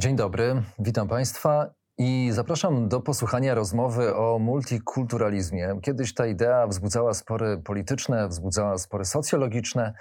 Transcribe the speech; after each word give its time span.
Dzień 0.00 0.16
dobry, 0.16 0.62
witam 0.78 1.08
Państwa 1.08 1.74
i 2.00 2.30
zapraszam 2.32 2.88
do 2.88 3.00
posłuchania 3.00 3.54
rozmowy 3.54 4.16
o 4.16 4.38
multikulturalizmie. 4.38 5.78
Kiedyś 5.82 6.14
ta 6.14 6.26
idea 6.26 6.66
wzbudzała 6.66 7.14
spory 7.14 7.62
polityczne, 7.64 8.28
wzbudzała 8.28 8.78
spory 8.78 9.04
socjologiczne. 9.04 9.94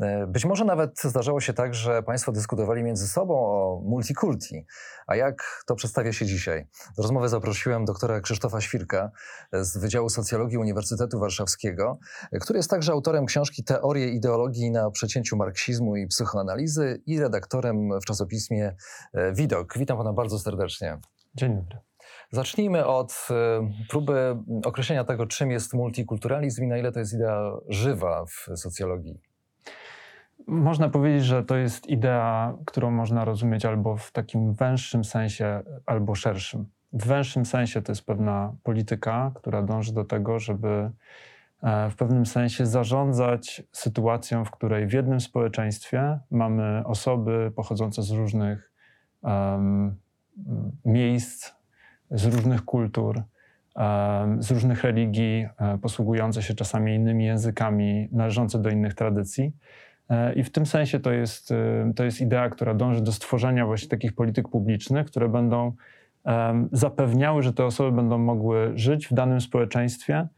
E, 0.00 0.26
być 0.26 0.44
może 0.44 0.64
nawet 0.64 1.00
zdarzało 1.02 1.40
się 1.40 1.52
tak, 1.52 1.74
że 1.74 2.02
Państwo 2.02 2.32
dyskutowali 2.32 2.82
między 2.82 3.08
sobą 3.08 3.34
o 3.34 3.80
multikulti. 3.84 4.66
A 5.06 5.16
jak 5.16 5.64
to 5.66 5.74
przedstawia 5.74 6.12
się 6.12 6.26
dzisiaj? 6.26 6.66
Do 6.96 7.02
rozmowy 7.02 7.28
zaprosiłem 7.28 7.84
doktora 7.84 8.20
Krzysztofa 8.20 8.60
Świrka 8.60 9.10
z 9.52 9.78
Wydziału 9.78 10.08
Socjologii 10.08 10.58
Uniwersytetu 10.58 11.20
Warszawskiego, 11.20 11.98
który 12.40 12.56
jest 12.56 12.70
także 12.70 12.92
autorem 12.92 13.26
książki 13.26 13.64
Teorie 13.64 14.08
ideologii 14.08 14.70
na 14.70 14.90
przecięciu 14.90 15.36
marksizmu 15.36 15.96
i 15.96 16.06
psychoanalizy 16.06 17.02
i 17.06 17.20
redaktorem 17.20 18.00
w 18.00 18.04
czasopismie 18.04 18.76
e, 19.12 19.32
Widok. 19.32 19.78
Witam 19.78 19.98
Pana 19.98 20.12
bardzo 20.12 20.38
serdecznie. 20.38 20.98
Dzień 21.34 21.56
dobry. 21.56 21.78
Zacznijmy 22.30 22.86
od 22.86 23.28
e, 23.30 23.34
próby 23.88 24.36
określenia 24.64 25.04
tego, 25.04 25.26
czym 25.26 25.50
jest 25.50 25.74
multikulturalizm 25.74 26.64
i 26.64 26.66
na 26.66 26.78
ile 26.78 26.92
to 26.92 26.98
jest 26.98 27.14
idea 27.14 27.52
żywa 27.68 28.24
w 28.26 28.58
socjologii. 28.58 29.20
Można 30.46 30.88
powiedzieć, 30.88 31.24
że 31.24 31.44
to 31.44 31.56
jest 31.56 31.86
idea, 31.86 32.54
którą 32.66 32.90
można 32.90 33.24
rozumieć 33.24 33.64
albo 33.64 33.96
w 33.96 34.12
takim 34.12 34.54
węższym 34.54 35.04
sensie, 35.04 35.62
albo 35.86 36.14
szerszym. 36.14 36.66
W 36.92 37.06
węższym 37.06 37.46
sensie 37.46 37.82
to 37.82 37.92
jest 37.92 38.06
pewna 38.06 38.54
polityka, 38.62 39.32
która 39.34 39.62
dąży 39.62 39.94
do 39.94 40.04
tego, 40.04 40.38
żeby 40.38 40.90
e, 41.62 41.90
w 41.90 41.96
pewnym 41.96 42.26
sensie 42.26 42.66
zarządzać 42.66 43.62
sytuacją, 43.72 44.44
w 44.44 44.50
której 44.50 44.86
w 44.86 44.92
jednym 44.92 45.20
społeczeństwie 45.20 46.18
mamy 46.30 46.82
osoby 46.86 47.52
pochodzące 47.56 48.02
z 48.02 48.10
różnych 48.10 48.72
um, 49.22 50.03
miejsc, 50.84 51.54
z 52.10 52.24
różnych 52.24 52.64
kultur, 52.64 53.22
z 54.38 54.50
różnych 54.50 54.84
religii, 54.84 55.46
e, 55.58 55.78
posługujące 55.78 56.42
się 56.42 56.54
czasami 56.54 56.94
innymi 56.94 57.24
językami, 57.24 58.08
należące 58.12 58.62
do 58.62 58.70
innych 58.70 58.94
tradycji. 58.94 59.52
E, 60.10 60.32
I 60.34 60.42
w 60.42 60.50
tym 60.50 60.66
sensie 60.66 61.00
to 61.00 61.12
jest, 61.12 61.50
e, 61.50 61.92
to 61.96 62.04
jest 62.04 62.20
idea, 62.20 62.50
która 62.50 62.74
dąży 62.74 63.00
do 63.00 63.12
stworzenia 63.12 63.66
właśnie 63.66 63.88
takich 63.88 64.14
polityk 64.14 64.48
publicznych, 64.48 65.06
które 65.06 65.28
będą 65.28 65.72
zapewniały, 66.72 67.42
że 67.42 67.52
te 67.52 67.64
osoby 67.64 67.92
będą 67.92 68.18
mogły 68.18 68.72
żyć 68.74 69.08
w 69.08 69.14
danym 69.14 69.40
społeczeństwie 69.40 70.28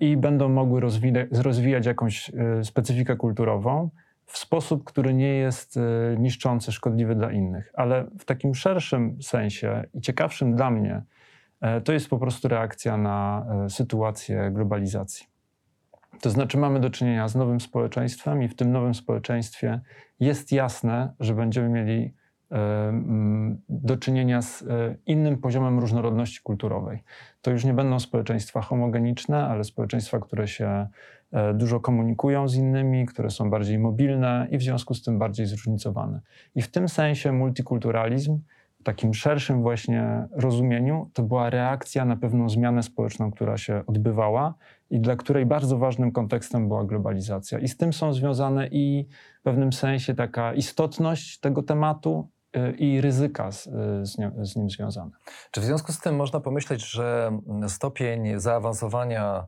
i 0.00 0.16
będą 0.16 0.48
mogły 0.48 0.80
rozwijać, 0.80 1.28
rozwijać 1.32 1.86
jakąś 1.86 2.30
specyfikę 2.62 3.16
kulturową, 3.16 3.90
w 4.28 4.38
sposób, 4.38 4.84
który 4.84 5.14
nie 5.14 5.34
jest 5.34 5.76
e, 5.76 5.80
niszczący, 6.18 6.72
szkodliwy 6.72 7.14
dla 7.14 7.32
innych. 7.32 7.72
Ale 7.74 8.04
w 8.18 8.24
takim 8.24 8.54
szerszym 8.54 9.22
sensie 9.22 9.84
i 9.94 10.00
ciekawszym 10.00 10.54
dla 10.54 10.70
mnie, 10.70 11.02
e, 11.60 11.80
to 11.80 11.92
jest 11.92 12.08
po 12.08 12.18
prostu 12.18 12.48
reakcja 12.48 12.96
na 12.96 13.46
e, 13.64 13.70
sytuację 13.70 14.50
globalizacji. 14.52 15.26
To 16.20 16.30
znaczy, 16.30 16.58
mamy 16.58 16.80
do 16.80 16.90
czynienia 16.90 17.28
z 17.28 17.36
nowym 17.36 17.60
społeczeństwem, 17.60 18.42
i 18.42 18.48
w 18.48 18.56
tym 18.56 18.72
nowym 18.72 18.94
społeczeństwie 18.94 19.80
jest 20.20 20.52
jasne, 20.52 21.14
że 21.20 21.34
będziemy 21.34 21.68
mieli 21.68 22.14
do 23.68 23.96
czynienia 23.96 24.42
z 24.42 24.64
innym 25.06 25.36
poziomem 25.36 25.78
różnorodności 25.78 26.40
kulturowej. 26.42 27.02
To 27.42 27.50
już 27.50 27.64
nie 27.64 27.74
będą 27.74 28.00
społeczeństwa 28.00 28.60
homogeniczne, 28.60 29.46
ale 29.46 29.64
społeczeństwa, 29.64 30.18
które 30.18 30.48
się 30.48 30.86
E, 31.32 31.54
dużo 31.54 31.80
komunikują 31.80 32.48
z 32.48 32.54
innymi, 32.54 33.06
które 33.06 33.30
są 33.30 33.50
bardziej 33.50 33.78
mobilne 33.78 34.46
i 34.50 34.58
w 34.58 34.62
związku 34.62 34.94
z 34.94 35.02
tym 35.02 35.18
bardziej 35.18 35.46
zróżnicowane. 35.46 36.20
I 36.54 36.62
w 36.62 36.70
tym 36.70 36.88
sensie 36.88 37.32
multikulturalizm, 37.32 38.38
w 38.80 38.82
takim 38.82 39.14
szerszym 39.14 39.62
właśnie 39.62 40.26
rozumieniu, 40.32 41.10
to 41.12 41.22
była 41.22 41.50
reakcja 41.50 42.04
na 42.04 42.16
pewną 42.16 42.48
zmianę 42.48 42.82
społeczną, 42.82 43.30
która 43.30 43.56
się 43.56 43.82
odbywała 43.86 44.54
i 44.90 45.00
dla 45.00 45.16
której 45.16 45.46
bardzo 45.46 45.78
ważnym 45.78 46.12
kontekstem 46.12 46.68
była 46.68 46.84
globalizacja. 46.84 47.58
I 47.58 47.68
z 47.68 47.76
tym 47.76 47.92
są 47.92 48.12
związane 48.12 48.68
i 48.68 49.06
w 49.40 49.42
pewnym 49.42 49.72
sensie 49.72 50.14
taka 50.14 50.54
istotność 50.54 51.40
tego 51.40 51.62
tematu, 51.62 52.28
e, 52.28 52.37
i 52.78 53.00
ryzyka 53.00 53.52
z, 53.52 53.66
e, 53.66 54.06
z, 54.06 54.56
nim, 54.56 54.70
związane. 54.70 55.10
Czy 55.50 55.60
w 55.60 55.64
związku 55.64 55.92
z 55.92 56.00
tym 56.00 56.16
można 56.16 56.40
pomyśleć, 56.40 56.90
że 56.90 57.38
stopień 57.68 58.40
zaawansowania 58.40 59.46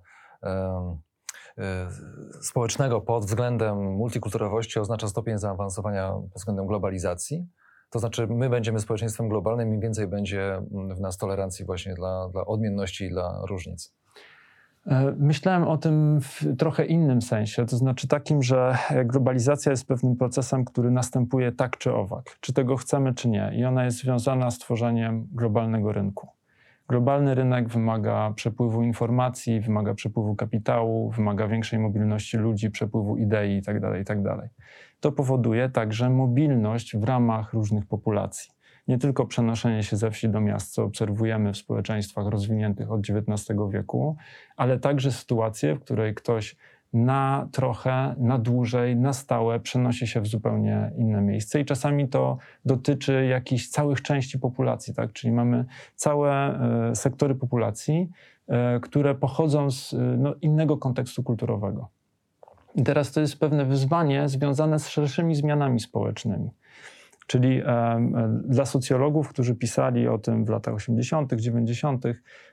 Y, 1.59 2.43
społecznego 2.43 3.01
pod 3.01 3.25
względem 3.25 3.79
multikulturowości 3.79 4.79
oznacza 4.79 5.09
stopień 5.09 5.39
zaawansowania 5.39 6.13
pod 6.13 6.35
względem 6.37 6.67
globalizacji. 6.67 7.49
To 7.91 7.99
znaczy, 7.99 8.27
my 8.27 8.51
będziemy 8.51 8.81
społeczeństwem 8.81 9.29
globalnym, 9.29 9.75
im 9.75 9.81
więcej 9.81 10.07
będzie 10.07 10.63
w 10.97 11.01
nas 11.01 11.17
tolerancji 11.17 11.65
właśnie 11.65 11.95
dla, 11.95 12.29
dla 12.29 12.45
odmienności 12.45 13.05
i 13.05 13.11
dla 13.11 13.41
różnic. 13.49 13.95
E, 14.87 15.15
myślałem 15.19 15.63
o 15.63 15.79
tym 15.79 16.21
w 16.21 16.57
trochę 16.59 16.85
innym 16.85 17.23
sensie, 17.23 17.67
to 17.67 17.77
znaczy 17.77 18.09
takim, 18.09 18.43
że 18.43 18.79
globalizacja 19.05 19.71
jest 19.71 19.87
pewnym 19.87 20.17
procesem, 20.17 20.65
który 20.65 20.91
następuje 20.91 21.53
tak 21.53 21.79
czy 21.79 21.95
owak, 21.95 22.37
czy 22.41 22.53
tego 22.53 22.77
chcemy, 22.77 23.15
czy 23.15 23.29
nie, 23.29 23.53
i 23.57 23.65
ona 23.65 23.85
jest 23.85 23.99
związana 23.99 24.51
z 24.51 24.59
tworzeniem 24.59 25.29
globalnego 25.33 25.93
rynku. 25.93 26.29
Globalny 26.89 27.35
rynek 27.35 27.69
wymaga 27.69 28.33
przepływu 28.37 28.83
informacji, 28.83 29.61
wymaga 29.61 29.95
przepływu 29.95 30.37
kapitału, 30.37 31.11
wymaga 31.11 31.49
większej 31.49 31.79
mobilności 31.79 32.37
ludzi, 32.37 32.71
przepływu 32.71 33.17
idei 33.17 33.55
itd. 33.55 33.81
Tak 33.81 33.99
itd. 33.99 34.49
To 35.01 35.13
powoduje 35.13 35.69
także 35.69 36.11
mobilność 36.11 36.97
w 36.97 37.05
ramach 37.05 37.53
różnych 37.53 37.87
populacji. 37.87 38.51
Nie 38.89 38.99
tylko 38.99 39.27
przenoszenie 39.27 39.83
się 39.83 39.97
ze 39.97 40.11
wsi 40.11 40.29
do 40.29 40.41
miast, 40.41 40.73
co 40.73 40.85
obserwujemy 40.85 41.53
w 41.53 41.57
społeczeństwach 41.57 42.27
rozwiniętych 42.27 42.91
od 42.91 43.01
XIX 43.01 43.59
wieku, 43.71 44.17
ale 44.57 44.79
także 44.79 45.13
sytuacje, 45.13 45.75
w 45.75 45.81
której 45.81 46.15
ktoś 46.15 46.57
na 46.93 47.49
trochę, 47.53 48.15
na 48.19 48.39
dłużej, 48.39 48.97
na 48.97 49.13
stałe 49.13 49.61
przenosi 49.61 50.07
się 50.07 50.21
w 50.21 50.27
zupełnie 50.27 50.93
inne 50.97 51.23
miejsce 51.23 51.61
i 51.61 51.65
czasami 51.65 52.09
to 52.09 52.39
dotyczy 52.65 53.27
jakichś 53.27 53.69
całych 53.69 54.03
części 54.03 54.39
populacji, 54.39 54.95
tak? 54.95 55.13
Czyli 55.13 55.33
mamy 55.33 55.65
całe 55.95 56.61
e, 56.91 56.97
sektory 56.97 57.35
populacji, 57.35 58.11
e, 58.49 58.81
które 58.81 59.15
pochodzą 59.15 59.71
z 59.71 59.95
no, 60.19 60.35
innego 60.43 60.77
kontekstu 60.77 61.23
kulturowego. 61.23 61.89
I 62.75 62.83
teraz 62.83 63.13
to 63.13 63.21
jest 63.21 63.41
pewne 63.41 63.65
wyzwanie 63.65 64.29
związane 64.29 64.79
z 64.79 64.89
szerszymi 64.89 65.35
zmianami 65.35 65.81
społecznymi. 65.81 66.51
Czyli 67.27 67.63
e, 67.67 68.41
dla 68.45 68.65
socjologów, 68.67 69.29
którzy 69.29 69.55
pisali 69.55 70.09
o 70.09 70.19
tym 70.19 70.45
w 70.45 70.49
latach 70.49 70.75
80., 70.75 71.33
90., 71.35 72.05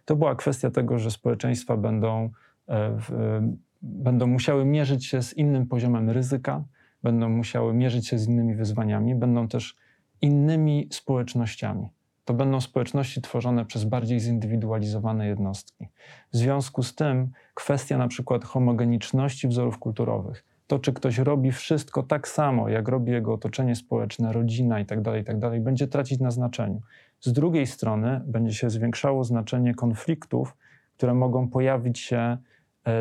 to 0.06 0.16
była 0.16 0.36
kwestia 0.36 0.72
tego, 0.72 1.00
że 1.00 1.12
społeczeństwa 1.12 1.78
będą 1.78 2.30
w, 2.70 3.40
będą 3.82 4.28
musiały 4.28 4.66
mierzyć 4.66 5.06
się 5.06 5.22
z 5.22 5.34
innym 5.34 5.68
poziomem 5.68 6.10
ryzyka, 6.10 6.64
będą 7.04 7.30
musiały 7.30 7.74
mierzyć 7.74 8.08
się 8.08 8.18
z 8.18 8.28
innymi 8.28 8.56
wyzwaniami, 8.56 9.16
będą 9.16 9.48
też 9.48 9.76
innymi 10.22 10.88
społecznościami. 10.92 11.90
To 12.28 12.34
będą 12.34 12.62
społeczności 12.62 13.22
tworzone 13.22 13.66
przez 13.66 13.84
bardziej 13.84 14.20
zindywidualizowane 14.20 15.28
jednostki. 15.28 15.88
W 16.34 16.38
związku 16.38 16.84
z 16.84 16.96
tym 16.96 17.32
kwestia 17.54 17.98
na 17.98 18.08
przykład 18.08 18.46
homogeniczności 18.46 19.48
wzorów 19.48 19.80
kulturowych, 19.80 20.46
to 20.68 20.80
czy 20.80 20.94
ktoś 20.94 21.18
robi 21.18 21.52
wszystko 21.52 22.04
tak 22.04 22.28
samo, 22.28 22.70
jak 22.70 22.88
robi 22.88 23.12
jego 23.12 23.34
otoczenie 23.34 23.76
społeczne, 23.76 24.34
rodzina 24.34 24.80
itd., 24.80 25.04
tak 25.04 25.16
itd., 25.18 25.52
tak 25.52 25.64
będzie 25.64 25.88
tracić 25.88 26.20
na 26.20 26.32
znaczeniu. 26.32 26.82
Z 27.20 27.34
drugiej 27.34 27.68
strony 27.68 28.22
będzie 28.26 28.54
się 28.54 28.70
zwiększało 28.70 29.24
znaczenie 29.24 29.76
konfliktów, 29.76 30.58
które 30.98 31.14
mogą 31.14 31.50
pojawić 31.50 32.00
się 32.00 32.38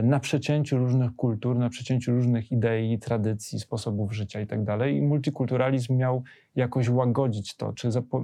na 0.03 0.21
przecięciu 0.21 0.79
różnych 0.79 1.17
kultur, 1.17 1.57
na 1.57 1.69
przecięciu 1.69 2.13
różnych 2.13 2.53
idei, 2.53 2.99
tradycji, 2.99 3.61
sposobów 3.61 4.13
życia 4.13 4.41
itd. 4.41 4.65
Tak 4.79 4.91
I 4.91 5.03
multikulturalizm 5.03 5.97
miał 5.97 6.23
jakoś 6.55 6.89
łagodzić 6.89 7.57
to, 7.57 7.73
czy 7.73 7.93
zapo 7.93 8.23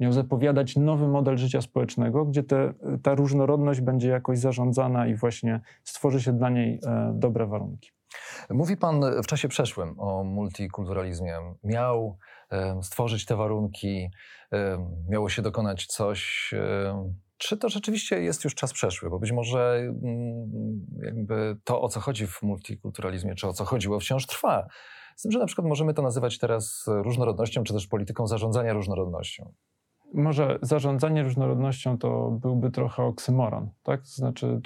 miał 0.00 0.12
zapowiadać 0.12 0.76
nowy 0.76 1.08
model 1.08 1.36
życia 1.36 1.62
społecznego, 1.62 2.24
gdzie 2.24 2.42
te, 2.42 2.72
ta 3.02 3.14
różnorodność 3.14 3.80
będzie 3.80 4.08
jakoś 4.08 4.38
zarządzana 4.38 5.06
i 5.06 5.14
właśnie 5.14 5.60
stworzy 5.84 6.22
się 6.22 6.32
dla 6.32 6.50
niej 6.50 6.80
e, 6.86 7.12
dobre 7.14 7.46
warunki. 7.46 7.90
Mówi 8.50 8.76
Pan 8.76 9.00
w 9.22 9.26
czasie 9.26 9.48
przeszłym 9.48 10.00
o 10.00 10.24
multikulturalizmie. 10.24 11.34
Miał 11.64 12.16
stworzyć 12.82 13.24
te 13.24 13.36
warunki, 13.36 14.10
miało 15.08 15.28
się 15.28 15.42
dokonać 15.42 15.86
coś. 15.86 16.54
Czy 17.40 17.56
to 17.56 17.68
rzeczywiście 17.68 18.22
jest 18.22 18.44
już 18.44 18.54
czas 18.54 18.72
przeszły? 18.72 19.10
Bo 19.10 19.18
być 19.18 19.32
może 19.32 19.76
mm, 19.78 20.86
jakby 21.02 21.56
to, 21.64 21.80
o 21.80 21.88
co 21.88 22.00
chodzi 22.00 22.26
w 22.26 22.42
multikulturalizmie, 22.42 23.34
czy 23.34 23.48
o 23.48 23.52
co 23.52 23.64
chodziło, 23.64 24.00
wciąż 24.00 24.26
trwa. 24.26 24.66
Z 25.16 25.22
tym, 25.22 25.32
że 25.32 25.38
na 25.38 25.46
przykład 25.46 25.66
możemy 25.66 25.94
to 25.94 26.02
nazywać 26.02 26.38
teraz 26.38 26.84
różnorodnością, 26.86 27.64
czy 27.64 27.72
też 27.72 27.86
polityką 27.86 28.26
zarządzania 28.26 28.72
różnorodnością 28.72 29.52
może 30.14 30.58
zarządzanie 30.62 31.22
różnorodnością 31.22 31.98
to 31.98 32.30
byłby 32.30 32.70
trochę 32.70 33.02
oksymoron, 33.02 33.70
tak? 33.82 34.00
To 34.00 34.08
znaczy 34.08 34.60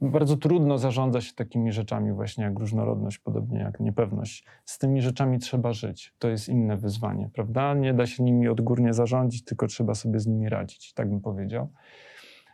bardzo 0.00 0.36
trudno 0.36 0.78
zarządza 0.78 1.20
się 1.20 1.34
takimi 1.34 1.72
rzeczami 1.72 2.12
właśnie 2.12 2.44
jak 2.44 2.58
różnorodność, 2.58 3.18
podobnie 3.18 3.58
jak 3.58 3.80
niepewność. 3.80 4.44
Z 4.64 4.78
tymi 4.78 5.02
rzeczami 5.02 5.38
trzeba 5.38 5.72
żyć. 5.72 6.14
To 6.18 6.28
jest 6.28 6.48
inne 6.48 6.76
wyzwanie, 6.76 7.30
prawda? 7.34 7.74
Nie 7.74 7.94
da 7.94 8.06
się 8.06 8.22
nimi 8.22 8.48
odgórnie 8.48 8.94
zarządzić, 8.94 9.44
tylko 9.44 9.66
trzeba 9.66 9.94
sobie 9.94 10.20
z 10.20 10.26
nimi 10.26 10.48
radzić, 10.48 10.92
tak 10.92 11.08
bym 11.10 11.20
powiedział. 11.20 11.68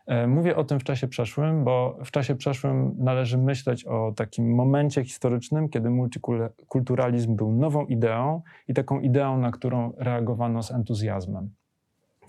E, 0.06 0.26
mówię 0.26 0.56
o 0.56 0.64
tym 0.64 0.80
w 0.80 0.84
czasie 0.84 1.08
przeszłym, 1.08 1.64
bo 1.64 1.98
w 2.04 2.10
czasie 2.10 2.34
przeszłym 2.34 2.94
należy 2.98 3.38
myśleć 3.38 3.84
o 3.84 4.12
takim 4.16 4.54
momencie 4.54 5.04
historycznym, 5.04 5.68
kiedy 5.68 5.90
multikulturalizm 5.90 7.36
był 7.36 7.52
nową 7.52 7.86
ideą 7.86 8.42
i 8.68 8.74
taką 8.74 9.00
ideą, 9.00 9.38
na 9.38 9.50
którą 9.50 9.92
reagowano 9.96 10.62
z 10.62 10.70
entuzjazmem. 10.70 11.50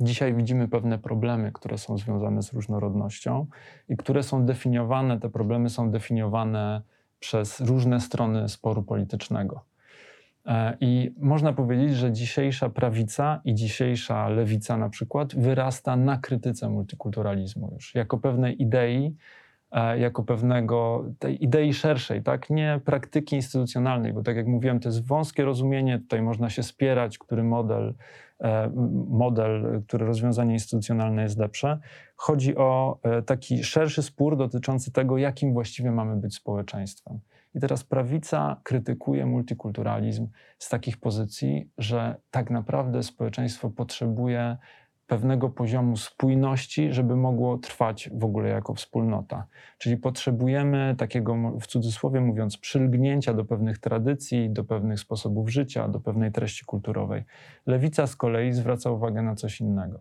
Dzisiaj 0.01 0.33
widzimy 0.33 0.68
pewne 0.68 1.00
problemy, 1.00 1.51
które 1.51 1.77
są 1.77 1.97
związane 1.97 2.44
z 2.44 2.53
różnorodnością 2.53 3.45
i 3.89 3.97
które 3.97 4.23
są 4.23 4.45
definiowane, 4.45 5.19
te 5.19 5.30
problemy 5.30 5.69
są 5.69 5.91
definiowane 5.91 6.81
przez 7.19 7.59
różne 7.59 8.00
strony 8.00 8.50
sporu 8.50 8.83
politycznego. 8.83 9.62
E, 10.47 10.77
I 10.81 11.11
można 11.17 11.53
powiedzieć, 11.53 11.95
że 11.95 12.11
dzisiejsza 12.11 12.69
prawica 12.69 13.41
i 13.45 13.53
dzisiejsza 13.53 14.29
lewica 14.29 14.77
na 14.77 14.89
przykład 14.89 15.35
wyrasta 15.35 15.95
na 15.95 16.17
krytyce 16.17 16.69
multikulturalizmu 16.69 17.69
już, 17.73 17.95
jako 17.95 18.17
pewnej 18.17 18.61
idei, 18.61 19.15
e, 19.71 19.99
jako 19.99 20.23
pewnego 20.23 21.05
tej 21.19 21.44
idei 21.44 21.73
szerszej, 21.73 22.23
tak? 22.23 22.49
Nie 22.49 22.79
praktyki 22.85 23.35
instytucjonalnej, 23.35 24.13
bo 24.13 24.23
tak 24.23 24.35
jak 24.35 24.47
mówiłem, 24.47 24.79
to 24.79 24.89
jest 24.89 25.07
wąskie 25.07 25.45
rozumienie, 25.45 25.99
tutaj 25.99 26.21
można 26.21 26.49
się 26.49 26.63
spierać, 26.63 27.17
który 27.17 27.44
model 27.44 27.94
model, 29.09 29.81
który 29.87 30.05
rozwiązanie 30.05 30.53
instytucjonalne 30.53 31.23
jest 31.23 31.37
lepsze. 31.37 31.79
Chodzi 32.15 32.57
o 32.57 32.99
e, 33.03 33.21
taki 33.21 33.63
szerszy 33.63 34.03
spór 34.03 34.37
dotyczący 34.37 34.91
tego, 34.91 35.17
jakim 35.17 35.53
właściwie 35.53 35.91
mamy 35.91 36.15
być 36.15 36.35
społeczeństwem. 36.35 37.19
I 37.55 37.59
teraz 37.59 37.83
prawica 37.83 38.61
krytykuje 38.63 39.25
multikulturalizm 39.25 40.27
z 40.59 40.69
takich 40.69 40.97
pozycji, 40.97 41.71
że 41.77 42.15
tak 42.31 42.49
naprawdę 42.49 43.03
społeczeństwo 43.03 43.69
potrzebuje 43.69 44.57
pewnego 45.07 45.50
poziomu 45.50 45.98
spójności, 45.98 46.94
żeby 46.94 47.15
mogło 47.15 47.57
trwać 47.57 48.09
w 48.13 48.24
ogóle 48.24 48.50
jako 48.50 48.74
wspólnota. 48.74 49.45
Czyli 49.77 49.98
potrzebujemy 49.98 50.95
takiego, 50.98 51.36
w 51.62 51.68
cudzysłowie 51.68 52.21
mówiąc, 52.21 52.57
przylgnięcia 52.57 53.33
do 53.33 53.45
pewnych 53.45 53.77
tradycji, 53.77 54.50
do 54.50 54.63
pewnych 54.63 55.00
sposobów 55.00 55.50
życia, 55.50 55.88
do 55.88 56.00
pewnej 56.00 56.31
treści 56.31 56.65
kulturowej. 56.65 57.24
Lewica 57.65 58.07
z 58.07 58.15
kolei 58.15 58.54
zwraca 58.54 58.92
uwagę 58.92 59.21
na 59.21 59.36
coś 59.36 59.62
innego. 59.62 60.00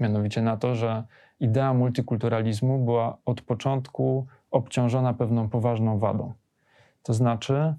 Mianowicie 0.00 0.42
na 0.42 0.56
to, 0.56 0.74
że 0.74 1.04
idea 1.40 1.74
multikulturalizmu 1.74 2.84
była 2.84 3.18
od 3.24 3.40
początku 3.40 4.26
obciążona 4.50 5.14
pewną 5.14 5.48
poważną 5.48 5.98
wadą. 5.98 6.32
To 7.02 7.14
znaczy, 7.14 7.74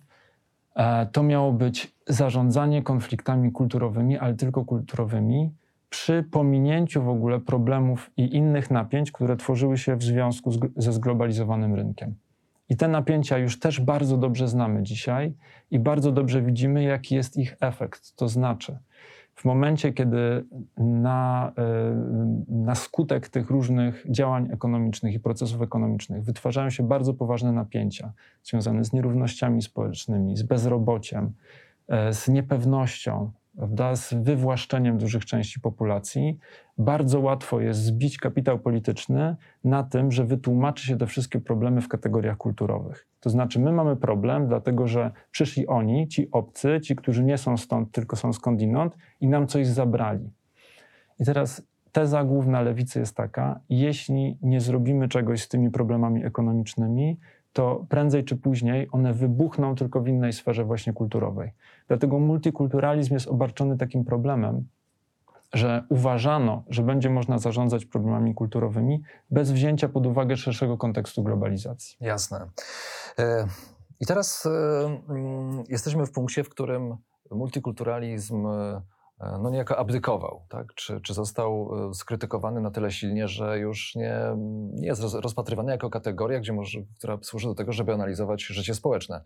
e, 0.75 1.05
to 1.05 1.23
miało 1.23 1.51
być 1.51 1.95
zarządzanie 2.07 2.83
konfliktami 2.83 3.51
kulturowymi, 3.51 4.17
ale 4.17 4.33
tylko 4.33 4.65
kulturowymi, 4.65 5.51
przy 5.95 6.23
pominięciu 6.31 7.03
w 7.03 7.09
ogóle 7.09 7.39
problemów 7.39 8.11
i 8.17 8.35
innych 8.35 8.71
napięć, 8.71 9.11
które 9.11 9.37
tworzyły 9.37 9.77
się 9.77 9.95
w 9.95 10.03
związku 10.03 10.51
z, 10.51 10.59
ze 10.75 10.93
zglobalizowanym 10.93 11.75
rynkiem. 11.75 12.15
I 12.69 12.77
te 12.77 12.87
napięcia 12.87 13.37
już 13.37 13.59
też 13.59 13.81
bardzo 13.81 14.17
dobrze 14.17 14.47
znamy 14.47 14.83
dzisiaj 14.83 15.33
i 15.71 15.79
bardzo 15.79 16.11
dobrze 16.11 16.41
widzimy, 16.41 16.83
jaki 16.83 17.15
jest 17.15 17.37
ich 17.37 17.57
efekt. 17.61 18.15
To 18.15 18.27
znaczy, 18.27 18.77
w 19.35 19.45
momencie, 19.45 19.93
kiedy 19.93 20.45
na, 20.77 21.51
e, 21.57 21.63
na 22.47 22.75
skutek 22.75 23.29
tych 23.29 23.49
różnych 23.49 24.05
działań 24.09 24.49
ekonomicznych 24.51 25.13
i 25.13 25.19
procesów 25.19 25.61
ekonomicznych 25.61 26.23
wytwarzają 26.23 26.69
się 26.69 26.87
bardzo 26.87 27.13
poważne 27.13 27.51
napięcia 27.51 28.13
związane 28.43 28.83
z 28.83 28.93
nierównościami 28.93 29.61
społecznymi, 29.61 30.37
z 30.37 30.43
bezrobociem, 30.43 31.33
e, 31.87 32.13
z 32.13 32.27
niepewnością, 32.27 33.31
prawda, 33.57 33.95
z 33.95 34.13
wywłaszczeniem 34.13 34.97
dużych 34.97 35.25
części 35.25 35.59
populacji, 35.59 36.37
bardzo 36.77 37.19
łatwo 37.19 37.61
jest 37.61 37.79
zbić 37.79 38.17
kapitał 38.17 38.59
polityczny 38.59 39.35
na 39.63 39.83
tym, 39.83 40.11
że 40.11 40.25
wytłumaczy 40.25 40.87
się 40.87 40.97
te 40.97 41.07
wszystkie 41.07 41.39
problemy 41.39 41.81
w 41.81 41.87
kategoriach 41.87 42.37
kulturowych. 42.37 43.07
To 43.19 43.29
znaczy, 43.29 43.59
my 43.59 43.71
mamy 43.71 43.95
problem, 43.95 44.47
dlatego 44.47 44.87
że 44.87 45.11
przyszli 45.31 45.67
oni, 45.67 46.07
ci 46.07 46.31
obcy, 46.31 46.79
ci, 46.83 46.95
którzy 46.95 47.23
nie 47.23 47.37
są 47.37 47.57
stąd, 47.57 47.91
tylko 47.91 48.15
są 48.15 48.33
skądinąd, 48.33 48.95
i 49.21 49.27
nam 49.27 49.47
coś 49.47 49.67
zabrali. 49.67 50.29
I 51.19 51.25
teraz 51.25 51.67
teza 51.91 52.23
główna 52.23 52.61
lewicy 52.61 52.99
jest 52.99 53.15
taka: 53.15 53.59
jeśli 53.69 54.37
nie 54.41 54.61
zrobimy 54.61 55.07
czegoś 55.07 55.41
z 55.41 55.47
tymi 55.47 55.71
problemami 55.71 56.25
ekonomicznymi, 56.25 57.17
to 57.55 57.85
prędzej 57.89 58.23
czy 58.23 58.35
później 58.37 58.87
one 58.91 59.13
wybuchną 59.13 59.75
tylko 59.75 60.01
w 60.01 60.07
innej 60.07 60.33
sferze 60.33 60.63
właśnie 60.65 60.93
kulturowej. 60.93 61.51
Dlatego 61.87 62.19
multikulturalizm 62.19 63.13
jest 63.13 63.27
obarczony 63.27 63.77
takim 63.77 64.05
problemem, 64.05 64.67
że 65.53 65.83
uważano, 65.89 66.63
że 66.69 66.83
będzie 66.83 67.09
można 67.09 67.37
zarządzać 67.37 67.85
problemami 67.85 68.33
kulturowymi 68.33 69.01
bez 69.31 69.51
wzięcia 69.51 69.89
pod 69.89 70.05
uwagę 70.05 70.37
szerszego 70.37 70.77
kontekstu 70.77 71.23
globalizacji. 71.23 71.97
Jasne. 72.01 72.49
E, 73.19 73.47
I 73.99 74.05
teraz 74.05 74.45
e, 74.45 74.85
mm, 75.09 75.63
jesteśmy 75.69 76.05
w 76.05 76.11
punkcie, 76.11 76.43
w 76.43 76.49
którym 76.49 76.97
multikulturalizm 77.31 78.47
e, 78.47 78.81
no 79.19 79.49
niejako 79.49 79.77
abdykował, 79.77 80.45
tak? 80.49 80.73
czy, 80.73 81.01
czy 81.01 81.13
został 81.13 81.71
e, 81.89 81.93
skrytykowany 81.93 82.61
na 82.61 82.71
tyle 82.71 82.91
silnie, 82.91 83.27
że 83.27 83.59
już 83.59 83.95
nie, 83.95 84.19
nie 84.73 84.87
jest 84.87 85.01
rozpatrywany 85.13 85.71
jako 85.71 85.89
kategoria, 85.89 86.39
gdzie 86.39 86.53
może, 86.53 86.79
która 86.97 87.17
służy 87.21 87.47
do 87.47 87.55
tego, 87.55 87.71
żeby 87.71 87.93
analizować 87.93 88.43
życie 88.43 88.73
społeczne. 88.73 89.21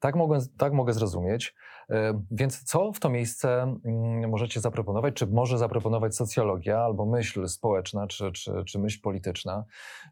Tak 0.00 0.16
mogę, 0.16 0.38
tak 0.58 0.72
mogę 0.72 0.92
zrozumieć. 0.92 1.54
E, 1.90 2.22
więc 2.30 2.64
co 2.64 2.92
w 2.92 3.00
to 3.00 3.10
miejsce 3.10 3.62
mm, 3.84 4.30
możecie 4.30 4.60
zaproponować? 4.60 5.14
Czy 5.14 5.26
może 5.26 5.58
zaproponować 5.58 6.16
socjologia 6.16 6.78
albo 6.78 7.06
myśl 7.06 7.48
społeczna, 7.48 8.06
czy, 8.06 8.32
czy, 8.32 8.52
czy 8.66 8.78
myśl 8.78 9.00
polityczna? 9.02 9.64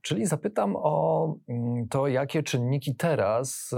Czyli 0.03 0.27
zapytam 0.27 0.77
o 0.77 1.35
mm, 1.49 1.89
to, 1.89 2.09
jakie 2.09 2.43
czynniki 2.43 2.97
teraz 2.97 3.75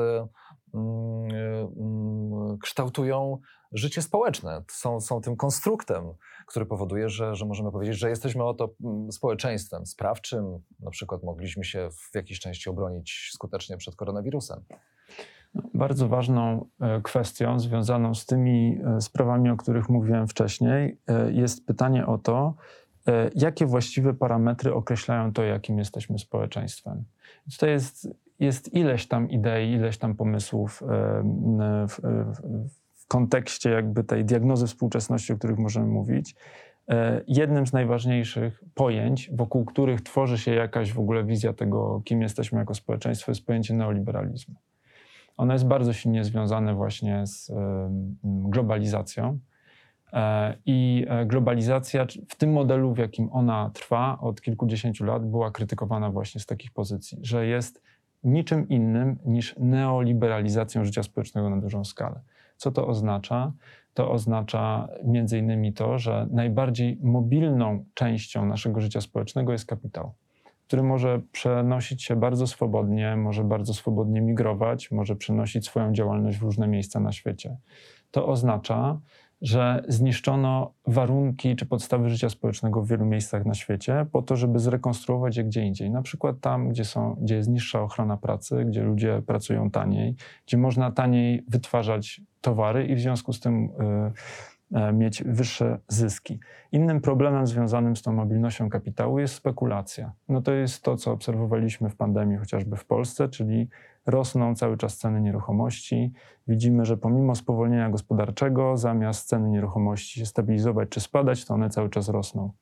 mm, 0.74 2.58
kształtują 2.62 3.38
życie 3.72 4.02
społeczne. 4.02 4.62
Są, 4.70 5.00
są 5.00 5.20
tym 5.20 5.36
konstruktem, 5.36 6.04
który 6.46 6.66
powoduje, 6.66 7.08
że, 7.08 7.34
że 7.34 7.46
możemy 7.46 7.72
powiedzieć, 7.72 7.98
że 7.98 8.08
jesteśmy 8.08 8.44
oto 8.44 8.74
mm, 8.84 9.12
społeczeństwem 9.12 9.86
sprawczym. 9.86 10.58
Na 10.80 10.90
przykład 10.90 11.22
mogliśmy 11.22 11.64
się 11.64 11.88
w 11.90 12.14
jakiejś 12.14 12.40
części 12.40 12.70
obronić 12.70 13.30
skutecznie 13.32 13.76
przed 13.76 13.96
koronawirusem. 13.96 14.64
No, 15.54 15.62
bardzo 15.74 16.08
ważną 16.08 16.66
e, 16.80 17.00
kwestią 17.00 17.58
związaną 17.58 18.14
z 18.14 18.26
tymi 18.26 18.78
e, 18.84 19.00
sprawami, 19.00 19.50
o 19.50 19.56
których 19.56 19.88
mówiłem 19.88 20.28
wcześniej, 20.28 20.98
e, 21.08 21.32
jest 21.32 21.66
pytanie 21.66 22.06
o 22.06 22.18
to, 22.18 22.54
jakie 23.34 23.66
właściwe 23.66 24.14
parametry 24.14 24.74
określają 24.74 25.32
to, 25.32 25.42
jakim 25.42 25.78
jesteśmy 25.78 26.18
społeczeństwem. 26.18 27.04
Tutaj 27.52 27.70
jest, 27.70 28.08
jest 28.38 28.74
ileś 28.74 29.08
tam 29.08 29.30
idei, 29.30 29.72
ileś 29.72 29.98
tam 29.98 30.14
pomysłów 30.14 30.82
w, 31.88 32.00
w, 32.34 32.79
kontekście 33.10 33.70
jakby 33.70 34.04
tej 34.04 34.24
diagnozy 34.24 34.66
współczesności, 34.66 35.32
o 35.32 35.36
których 35.36 35.58
możemy 35.58 35.86
mówić, 35.86 36.34
e, 36.88 37.20
jednym 37.28 37.66
z 37.66 37.72
najważniejszych 37.72 38.64
pojęć, 38.74 39.30
wokół 39.32 39.64
których 39.64 40.00
tworzy 40.00 40.38
się 40.38 40.54
jakaś 40.54 40.92
w 40.92 40.98
ogóle 40.98 41.24
wizja 41.24 41.52
tego, 41.52 42.02
kim 42.04 42.22
jesteśmy 42.22 42.58
jako 42.58 42.74
społeczeństwo, 42.74 43.30
jest 43.30 43.46
pojęcie 43.46 43.74
neoliberalizmu. 43.74 44.54
Ono 45.36 45.52
jest 45.52 45.66
bardzo 45.66 45.92
silnie 45.92 46.24
związane 46.24 46.74
właśnie 46.74 47.26
z 47.26 47.52
globalizacją. 48.24 49.38
E, 50.12 50.56
I 50.66 51.06
e, 51.08 51.26
globalizacja 51.26 52.06
w 52.28 52.36
tym 52.36 52.52
modelu, 52.52 52.94
w 52.94 52.98
jakim 52.98 53.28
ona 53.32 53.70
trwa 53.74 54.18
od 54.20 54.40
kilkudziesięciu 54.40 55.04
lat, 55.04 55.26
była 55.26 55.50
krytykowana 55.50 56.10
właśnie 56.10 56.40
z 56.40 56.46
takich 56.46 56.70
pozycji, 56.70 57.18
że 57.22 57.46
jest 57.46 57.82
niczym 58.24 58.68
innym 58.68 59.18
niż 59.24 59.54
neoliberalizacją 59.58 60.84
życia 60.84 61.02
społecznego 61.02 61.50
na 61.50 61.56
dużą 61.56 61.84
skalę. 61.84 62.20
Co 62.60 62.70
to 62.70 62.86
oznacza? 62.86 63.52
To 63.94 64.10
oznacza 64.10 64.88
między 65.04 65.38
innymi 65.38 65.72
to, 65.72 65.98
że 65.98 66.26
najbardziej 66.30 66.98
mobilną 67.02 67.84
częścią 67.94 68.46
naszego 68.46 68.80
życia 68.80 69.00
społecznego 69.00 69.52
jest 69.52 69.66
kapitał. 69.66 70.14
który 70.66 70.82
może 70.82 71.20
przenosić 71.32 72.02
się 72.04 72.16
bardzo 72.16 72.46
swobodnie, 72.46 73.16
może 73.16 73.44
bardzo 73.44 73.74
swobodnie 73.74 74.20
migrować, 74.20 74.90
może 74.90 75.16
przenosić 75.16 75.66
swoją 75.66 75.92
działalność 75.92 76.38
w 76.38 76.42
różne 76.42 76.68
miejsca 76.68 77.00
na 77.00 77.12
świecie. 77.12 77.56
To 78.10 78.26
oznacza, 78.26 79.00
że 79.42 79.82
zniszczono 79.88 80.72
warunki 80.86 81.56
czy 81.56 81.66
podstawy 81.66 82.08
życia 82.08 82.28
społecznego 82.28 82.82
w 82.82 82.88
wielu 82.88 83.06
miejscach 83.06 83.46
na 83.46 83.54
świecie 83.54 84.06
po 84.12 84.22
to, 84.22 84.36
żeby 84.36 84.58
zrekonstruować 84.58 85.36
je 85.36 85.44
gdzie 85.44 85.62
indziej. 85.62 85.90
Na 85.90 86.02
przykład 86.02 86.40
tam, 86.40 86.68
gdzie, 86.68 86.84
są, 86.84 87.16
gdzie 87.20 87.34
jest 87.34 87.48
niższa 87.48 87.82
ochrona 87.82 88.16
pracy, 88.16 88.64
gdzie 88.64 88.82
ludzie 88.82 89.22
pracują 89.26 89.70
taniej, 89.70 90.14
gdzie 90.46 90.56
można 90.56 90.90
taniej 90.90 91.44
wytwarzać 91.48 92.20
towary 92.40 92.86
i 92.86 92.94
w 92.94 93.00
związku 93.00 93.32
z 93.32 93.40
tym 93.40 93.64
y, 93.64 94.92
mieć 94.92 95.24
wyższe 95.24 95.78
zyski. 95.88 96.38
Innym 96.72 97.00
problemem 97.00 97.46
związanym 97.46 97.96
z 97.96 98.02
tą 98.02 98.12
mobilnością 98.12 98.68
kapitału 98.68 99.18
jest 99.18 99.34
spekulacja. 99.34 100.12
No 100.28 100.42
to 100.42 100.52
jest 100.52 100.82
to, 100.82 100.96
co 100.96 101.12
obserwowaliśmy 101.12 101.90
w 101.90 101.96
pandemii, 101.96 102.38
chociażby 102.38 102.76
w 102.76 102.84
Polsce, 102.84 103.28
czyli 103.28 103.68
rosną 104.06 104.54
cały 104.54 104.76
czas 104.76 104.96
ceny 104.96 105.20
nieruchomości. 105.20 106.12
Widzimy, 106.48 106.84
że 106.84 106.96
pomimo 106.96 107.34
spowolnienia 107.34 107.90
gospodarczego, 107.90 108.76
zamiast 108.76 109.28
ceny 109.28 109.48
nieruchomości 109.48 110.20
się 110.20 110.26
stabilizować 110.26 110.88
czy 110.88 111.00
spadać, 111.00 111.44
to 111.44 111.54
one 111.54 111.70
cały 111.70 111.90
czas 111.90 112.08
rosną. 112.08 112.52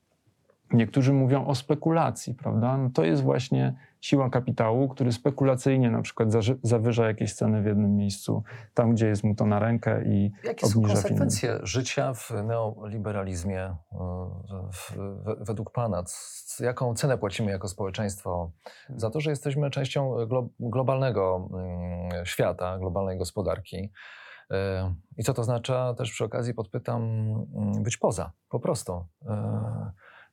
Niektórzy 0.73 1.13
mówią 1.13 1.47
o 1.47 1.55
spekulacji, 1.55 2.35
prawda? 2.35 2.77
No 2.77 2.91
to 2.91 3.05
jest 3.05 3.23
właśnie 3.23 3.75
siła 4.01 4.31
kapitału, 4.31 4.89
który 4.89 5.13
spekulacyjnie 5.13 5.91
na 5.91 6.03
przykład 6.03 6.29
zawyża 6.63 7.07
jakieś 7.07 7.35
ceny 7.35 7.63
w 7.63 7.67
jednym 7.67 7.97
miejscu, 7.97 8.43
tam 8.75 8.93
gdzie 8.93 9.07
jest 9.07 9.25
mu 9.25 9.35
to 9.35 9.47
na 9.47 9.59
rękę 9.59 10.05
i 10.05 10.31
Jakie 10.45 10.67
są 10.67 10.83
konsekwencje 10.83 11.59
życia 11.63 12.15
w 12.15 12.31
neoliberalizmie 12.45 13.75
w, 14.73 14.97
w, 14.97 15.47
według 15.47 15.71
Pana? 15.71 16.05
Jaką 16.61 16.95
cenę 16.95 17.19
płacimy 17.19 17.51
jako 17.51 17.69
społeczeństwo 17.69 18.51
za 18.97 19.11
to, 19.11 19.21
że 19.21 19.31
jesteśmy 19.31 19.71
częścią 19.71 20.27
glo, 20.27 20.49
globalnego 20.61 21.49
mm, 21.53 22.27
świata, 22.27 22.79
globalnej 22.79 23.19
gospodarki? 23.19 23.91
E, 24.51 24.95
I 25.17 25.25
co 25.25 25.35
to 25.35 25.43
oznacza? 25.43 25.95
Też 25.95 26.11
przy 26.11 26.25
okazji 26.25 26.55
podpytam, 26.55 27.03
mm, 27.03 27.83
być 27.83 27.97
poza, 27.97 28.33
po 28.49 28.61
prostu. 28.61 29.07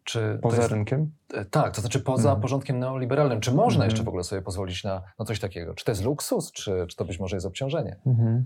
Czy 0.06 0.40
poza 0.42 0.58
jest, 0.58 0.72
rynkiem? 0.72 1.12
E, 1.34 1.46
tak, 1.46 1.76
to 1.76 1.82
znaczy 1.82 2.00
poza 2.00 2.30
mhm. 2.30 2.42
porządkiem 2.42 2.80
neoliberalnym. 2.80 3.40
Czy 3.40 3.52
można 3.52 3.78
mhm. 3.78 3.90
jeszcze 3.90 4.04
w 4.04 4.08
ogóle 4.08 4.24
sobie 4.24 4.42
pozwolić 4.42 4.84
na, 4.84 5.02
na 5.20 5.26
coś 5.26 5.40
takiego? 5.40 5.74
Czy 5.74 5.86
to 5.86 5.92
jest 5.92 6.04
luksus, 6.04 6.52
czy, 6.52 6.86
czy 6.88 6.96
to 6.96 7.06
być 7.06 7.20
może 7.20 7.36
jest 7.36 7.46
obciążenie? 7.46 7.96
Mhm. 8.06 8.46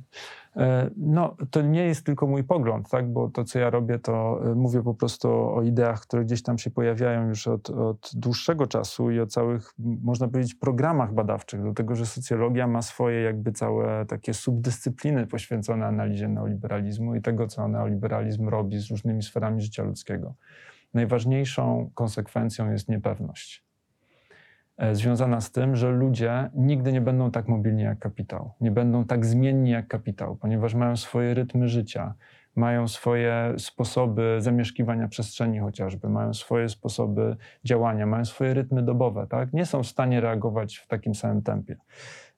E, 0.56 0.90
no, 0.98 1.36
to 1.52 1.62
nie 1.62 1.84
jest 1.84 2.06
tylko 2.06 2.28
mój 2.28 2.44
pogląd, 2.44 2.90
tak? 2.90 3.14
bo 3.14 3.30
to, 3.30 3.44
co 3.44 3.60
ja 3.60 3.70
robię, 3.70 4.00
to 4.00 4.40
e, 4.52 4.56
mówię 4.56 4.84
po 4.84 4.94
prostu 4.94 5.30
o 5.30 5.62
ideach, 5.62 6.02
które 6.02 6.26
gdzieś 6.26 6.44
tam 6.44 6.58
się 6.58 6.70
pojawiają 6.70 7.28
już 7.28 7.48
od, 7.48 7.70
od 7.70 8.12
dłuższego 8.14 8.68
czasu 8.68 9.12
i 9.12 9.20
o 9.20 9.28
całych, 9.28 9.74
można 9.80 10.28
powiedzieć, 10.28 10.56
programach 10.56 11.14
badawczych, 11.14 11.62
dlatego 11.62 11.96
że 11.96 12.06
socjologia 12.06 12.68
ma 12.68 12.82
swoje 12.82 13.22
jakby 13.22 13.52
całe 13.52 14.06
takie 14.06 14.34
subdyscypliny 14.34 15.28
poświęcone 15.28 15.86
analizie 15.86 16.28
neoliberalizmu 16.28 17.16
i 17.16 17.22
tego, 17.22 17.48
co 17.48 17.68
neoliberalizm 17.68 18.50
robi 18.50 18.78
z 18.78 18.92
różnymi 18.92 19.24
sferami 19.24 19.62
życia 19.62 19.84
ludzkiego 19.84 20.34
najważniejszą 20.94 21.92
konsekwencją 21.94 22.72
jest 22.72 22.90
niepewność. 22.90 23.64
E, 24.78 24.96
związana 24.96 25.42
z 25.42 25.52
tym, 25.52 25.76
że 25.76 25.92
ludzie 25.92 26.50
nigdy 26.56 26.94
nie 26.94 27.02
będą 27.02 27.32
tak 27.32 27.48
mobilni 27.48 27.84
jak 27.84 28.00
kapitał, 28.00 28.52
nie 28.62 28.72
będą 28.72 29.06
tak 29.06 29.26
zmienni 29.26 29.70
jak 29.70 29.88
kapitał, 29.88 30.36
ponieważ 30.36 30.76
mają 30.76 30.98
swoje 30.98 31.34
rytmy 31.34 31.68
życia, 31.68 32.14
mają 32.56 32.88
swoje 32.88 33.54
sposoby 33.58 34.38
zamieszkiwania 34.40 35.08
przestrzeni 35.08 35.60
chociażby, 35.60 36.10
mają 36.10 36.34
swoje 36.34 36.70
sposoby 36.70 37.36
działania, 37.64 38.06
mają 38.06 38.26
swoje 38.26 38.54
rytmy 38.54 38.84
dobowe, 38.84 39.28
tak? 39.28 39.54
nie 39.54 39.66
są 39.66 39.84
w 39.84 39.88
stanie 39.88 40.22
reagować 40.22 40.78
w 40.78 40.88
takim 40.88 41.16
samym 41.16 41.42
tempie. 41.42 41.76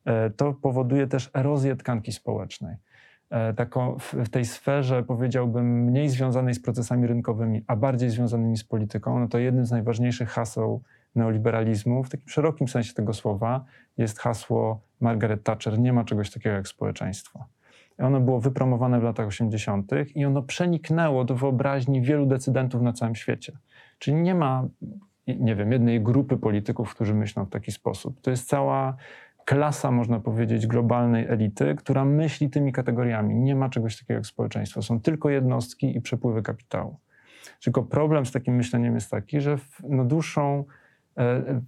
E, 0.05 0.29
to 0.29 0.53
powoduje 0.53 1.08
też 1.08 1.29
erozję 1.34 1.75
tkanki 1.75 2.12
społecznej. 2.12 2.75
E, 3.32 3.54
taką 3.54 3.98
w 4.00 4.30
tej 4.30 4.46
sferze, 4.46 5.04
powiedziałbym, 5.04 5.84
mniej 5.84 6.10
związanej 6.10 6.54
z 6.54 6.62
procesami 6.62 7.08
rynkowymi, 7.08 7.64
a 7.68 7.76
bardziej 7.76 8.10
związanymi 8.10 8.58
z 8.58 8.64
polityką, 8.64 9.20
no 9.20 9.28
to 9.28 9.38
jednym 9.38 9.66
z 9.66 9.72
najważniejszych 9.72 10.30
haseł 10.30 10.82
neoliberalizmu, 11.16 12.04
w 12.04 12.10
takim 12.10 12.30
szerokim 12.30 12.68
sensie 12.68 12.94
tego 12.94 13.14
słowa, 13.14 13.66
jest 13.98 14.20
hasło 14.20 14.82
Margaret 15.00 15.44
Thatcher: 15.44 15.80
Nie 15.80 15.94
ma 15.94 16.04
czegoś 16.04 16.32
takiego 16.32 16.56
jak 16.56 16.68
społeczeństwo. 16.68 17.46
Ono 17.98 18.20
było 18.20 18.40
wypromowane 18.40 19.00
w 19.00 19.04
latach 19.04 19.28
80. 19.28 19.92
i 20.16 20.26
ono 20.26 20.42
przeniknęło 20.42 21.24
do 21.24 21.36
wyobraźni 21.36 22.02
wielu 22.02 22.26
decydentów 22.26 22.82
na 22.82 22.94
całym 22.94 23.16
świecie. 23.16 23.58
Czyli 24.00 24.18
nie 24.18 24.36
ma, 24.36 24.68
nie 25.28 25.56
wiem, 25.56 25.72
jednej 25.72 26.02
grupy 26.02 26.38
polityków, 26.38 26.96
którzy 26.96 27.14
myślą 27.14 27.46
w 27.46 27.50
taki 27.50 27.72
sposób. 27.72 28.22
To 28.22 28.32
jest 28.32 28.48
cała 28.48 28.96
klasa, 29.45 29.91
można 29.91 30.19
powiedzieć, 30.19 30.67
globalnej 30.67 31.27
elity, 31.27 31.75
która 31.75 32.05
myśli 32.05 32.50
tymi 32.50 32.71
kategoriami. 32.71 33.36
Nie 33.36 33.55
ma 33.55 33.69
czegoś 33.69 34.00
takiego 34.00 34.17
jak 34.17 34.25
społeczeństwo. 34.25 34.81
Są 34.81 35.01
tylko 35.01 35.29
jednostki 35.29 35.98
i 35.98 36.01
przepływy 36.01 36.41
kapitału. 36.41 37.00
Tylko 37.63 37.83
problem 37.83 38.25
z 38.25 38.31
takim 38.31 38.55
myśleniem 38.55 38.95
jest 38.95 39.12
taki, 39.12 39.41
że 39.41 39.57
na 39.83 40.05
dłuższą 40.05 40.63
E, 40.63 40.63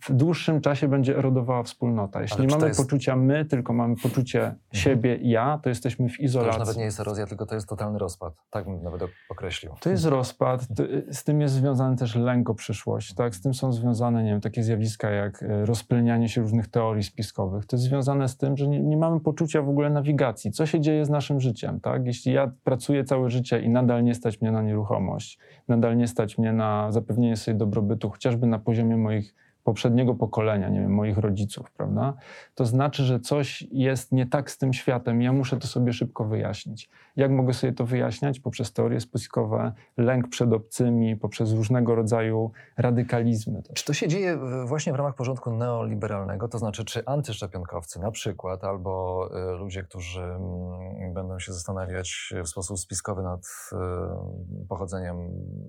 w 0.01 0.13
dłuższym 0.13 0.61
czasie 0.61 0.87
będzie 0.87 1.17
erodowała 1.17 1.63
wspólnota. 1.63 2.21
Jeśli 2.21 2.41
nie 2.41 2.47
mamy 2.47 2.67
jest... 2.67 2.79
poczucia 2.79 3.15
my, 3.15 3.45
tylko 3.45 3.73
mamy 3.73 3.95
poczucie 4.03 4.39
mhm. 4.39 4.59
siebie 4.73 5.15
i 5.15 5.29
ja, 5.29 5.59
to 5.63 5.69
jesteśmy 5.69 6.09
w 6.09 6.19
izolacji. 6.19 6.51
To 6.51 6.59
już 6.59 6.67
nawet 6.67 6.77
nie 6.77 6.83
jest 6.83 6.99
erozja, 6.99 7.25
tylko 7.25 7.45
to 7.45 7.55
jest 7.55 7.69
totalny 7.69 7.99
rozpad. 7.99 8.33
Tak 8.49 8.65
bym 8.65 8.83
nawet 8.83 9.01
określił. 9.29 9.71
To 9.79 9.89
jest 9.89 10.05
rozpad. 10.05 10.67
Z 11.11 11.23
tym 11.23 11.41
jest 11.41 11.53
związany 11.53 11.97
też 11.97 12.15
lęk 12.15 12.49
o 12.49 12.55
przyszłość. 12.55 13.13
Tak? 13.13 13.35
Z 13.35 13.41
tym 13.41 13.53
są 13.53 13.73
związane 13.73 14.23
nie 14.23 14.31
wiem, 14.31 14.41
takie 14.41 14.63
zjawiska 14.63 15.09
jak 15.09 15.43
e, 15.43 15.65
rozpylnianie 15.65 16.29
się 16.29 16.41
różnych 16.41 16.67
teorii 16.67 17.03
spiskowych. 17.03 17.65
To 17.65 17.75
jest 17.75 17.85
związane 17.85 18.27
z 18.27 18.37
tym, 18.37 18.57
że 18.57 18.67
nie, 18.67 18.79
nie 18.79 18.97
mamy 18.97 19.19
poczucia 19.19 19.61
w 19.61 19.69
ogóle 19.69 19.89
nawigacji. 19.89 20.51
Co 20.51 20.65
się 20.65 20.79
dzieje 20.79 21.05
z 21.05 21.09
naszym 21.09 21.39
życiem? 21.39 21.79
Tak? 21.79 22.05
Jeśli 22.05 22.33
ja 22.33 22.51
pracuję 22.63 23.03
całe 23.03 23.29
życie 23.29 23.61
i 23.61 23.69
nadal 23.69 24.03
nie 24.03 24.15
stać 24.15 24.41
mnie 24.41 24.51
na 24.51 24.61
nieruchomość, 24.61 25.39
nadal 25.67 25.97
nie 25.97 26.07
stać 26.07 26.37
mnie 26.37 26.53
na 26.53 26.91
zapewnienie 26.91 27.37
sobie 27.37 27.57
dobrobytu, 27.57 28.09
chociażby 28.09 28.47
na 28.47 28.59
poziomie 28.59 28.97
moich 28.97 29.35
poprzedniego 29.63 30.15
pokolenia, 30.15 30.69
nie 30.69 30.79
wiem, 30.79 30.93
moich 30.93 31.17
rodziców, 31.17 31.71
prawda? 31.71 32.13
To 32.55 32.65
znaczy, 32.65 33.03
że 33.03 33.19
coś 33.19 33.61
jest 33.61 34.11
nie 34.11 34.25
tak 34.25 34.51
z 34.51 34.57
tym 34.57 34.73
światem 34.73 35.21
ja 35.21 35.33
muszę 35.33 35.57
to 35.57 35.67
sobie 35.67 35.93
szybko 35.93 36.25
wyjaśnić. 36.25 36.89
Jak 37.15 37.31
mogę 37.31 37.53
sobie 37.53 37.73
to 37.73 37.85
wyjaśniać? 37.85 38.39
Poprzez 38.39 38.73
teorie 38.73 38.99
spiskowe, 38.99 39.71
lęk 39.97 40.27
przed 40.27 40.53
obcymi, 40.53 41.15
poprzez 41.15 41.51
różnego 41.51 41.95
rodzaju 41.95 42.51
radykalizmy. 42.77 43.63
Czy 43.73 43.85
to 43.85 43.93
się 43.93 44.07
dzieje 44.07 44.39
właśnie 44.65 44.93
w 44.93 44.95
ramach 44.95 45.15
porządku 45.15 45.51
neoliberalnego? 45.51 46.47
To 46.47 46.57
znaczy, 46.57 46.85
czy 46.85 47.05
antyszczepionkowcy 47.05 47.99
na 47.99 48.11
przykład, 48.11 48.63
albo 48.63 49.29
y, 49.53 49.57
ludzie, 49.57 49.83
którzy 49.83 50.23
mm, 50.23 51.13
będą 51.13 51.39
się 51.39 51.53
zastanawiać 51.53 52.33
w 52.43 52.47
sposób 52.47 52.79
spiskowy 52.79 53.23
nad 53.23 53.41
y, 53.43 54.67
pochodzeniem 54.67 55.17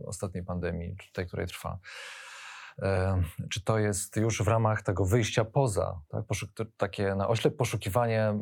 ostatniej 0.06 0.44
pandemii, 0.44 0.96
tej, 1.12 1.26
której 1.26 1.46
trwa, 1.46 1.78
czy 3.50 3.64
to 3.64 3.78
jest 3.78 4.16
już 4.16 4.42
w 4.42 4.48
ramach 4.48 4.82
tego 4.82 5.04
wyjścia 5.04 5.44
poza, 5.44 6.00
tak? 6.08 6.24
takie 6.76 7.14
na 7.14 7.28
oślep 7.28 7.56
poszukiwanie 7.56 8.34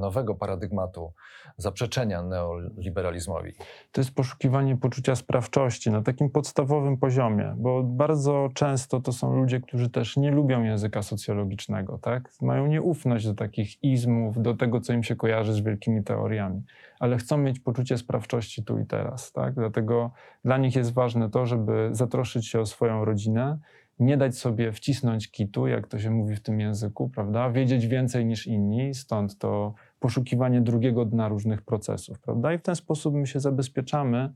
nowego 0.00 0.34
paradygmatu, 0.34 1.12
zaprzeczenia 1.56 2.22
neoliberalizmowi? 2.22 3.52
To 3.92 4.00
jest 4.00 4.14
poszukiwanie 4.14 4.76
poczucia 4.76 5.16
sprawczości 5.16 5.90
na 5.90 6.02
takim 6.02 6.30
podstawowym 6.30 6.96
poziomie, 6.96 7.54
bo 7.58 7.82
bardzo 7.82 8.48
często 8.54 9.00
to 9.00 9.12
są 9.12 9.36
ludzie, 9.36 9.60
którzy 9.60 9.90
też 9.90 10.16
nie 10.16 10.30
lubią 10.30 10.62
języka 10.62 11.02
socjologicznego, 11.02 11.98
tak? 11.98 12.30
mają 12.42 12.66
nieufność 12.66 13.26
do 13.26 13.34
takich 13.34 13.84
izmów, 13.84 14.42
do 14.42 14.54
tego, 14.54 14.80
co 14.80 14.92
im 14.92 15.02
się 15.02 15.16
kojarzy 15.16 15.52
z 15.52 15.60
wielkimi 15.60 16.04
teoriami 16.04 16.62
ale 17.00 17.16
chcą 17.16 17.38
mieć 17.38 17.60
poczucie 17.60 17.98
sprawczości 17.98 18.64
tu 18.64 18.78
i 18.78 18.86
teraz. 18.86 19.32
Tak? 19.32 19.54
Dlatego 19.54 20.12
dla 20.44 20.58
nich 20.58 20.76
jest 20.76 20.92
ważne 20.92 21.30
to, 21.30 21.46
żeby 21.46 21.88
zatroszczyć 21.92 22.46
się 22.48 22.60
o 22.60 22.66
swoją 22.66 23.04
rodzinę, 23.04 23.58
nie 23.98 24.16
dać 24.16 24.38
sobie 24.38 24.72
wcisnąć 24.72 25.30
kitu, 25.30 25.66
jak 25.66 25.86
to 25.86 25.98
się 25.98 26.10
mówi 26.10 26.36
w 26.36 26.40
tym 26.40 26.60
języku, 26.60 27.08
prawda? 27.08 27.50
Wiedzieć 27.50 27.86
więcej 27.86 28.26
niż 28.26 28.46
inni, 28.46 28.94
stąd 28.94 29.38
to 29.38 29.74
poszukiwanie 30.00 30.60
drugiego 30.60 31.04
dna 31.04 31.28
różnych 31.28 31.62
procesów, 31.62 32.18
prawda? 32.18 32.52
I 32.52 32.58
w 32.58 32.62
ten 32.62 32.76
sposób 32.76 33.14
my 33.14 33.26
się 33.26 33.40
zabezpieczamy 33.40 34.32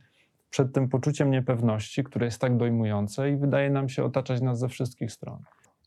przed 0.50 0.72
tym 0.72 0.88
poczuciem 0.88 1.30
niepewności, 1.30 2.04
które 2.04 2.26
jest 2.26 2.40
tak 2.40 2.56
dojmujące 2.56 3.30
i 3.30 3.36
wydaje 3.36 3.70
nam 3.70 3.88
się 3.88 4.04
otaczać 4.04 4.40
nas 4.40 4.58
ze 4.58 4.68
wszystkich 4.68 5.12
stron 5.12 5.42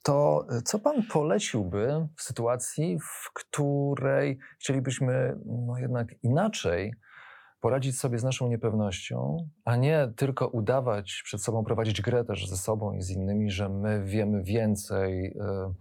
to 0.06 0.46
y, 0.58 0.62
co 0.62 0.80
pan 0.80 1.04
poleciłby 1.04 2.08
w 2.18 2.22
sytuacji, 2.22 3.00
w 3.00 3.34
której 3.34 4.40
chcielibyśmy 4.60 5.38
no 5.46 5.78
jednak 5.78 6.08
inaczej 6.24 6.94
poradzić 7.62 8.00
sobie 8.00 8.20
z 8.20 8.24
naszą 8.24 8.48
niepewnością, 8.48 9.38
a 9.66 9.76
nie 9.76 10.14
tylko 10.16 10.48
udawać 10.48 11.22
przed 11.24 11.44
sobą, 11.44 11.64
prowadzić 11.64 12.02
grę 12.02 12.26
też 12.26 12.48
ze 12.48 12.58
sobą 12.58 12.94
i 12.94 13.02
z 13.02 13.10
innymi, 13.10 13.52
że 13.52 13.70
my 13.70 14.04
wiemy 14.06 14.44
więcej, 14.44 15.38
mm, 15.40 15.74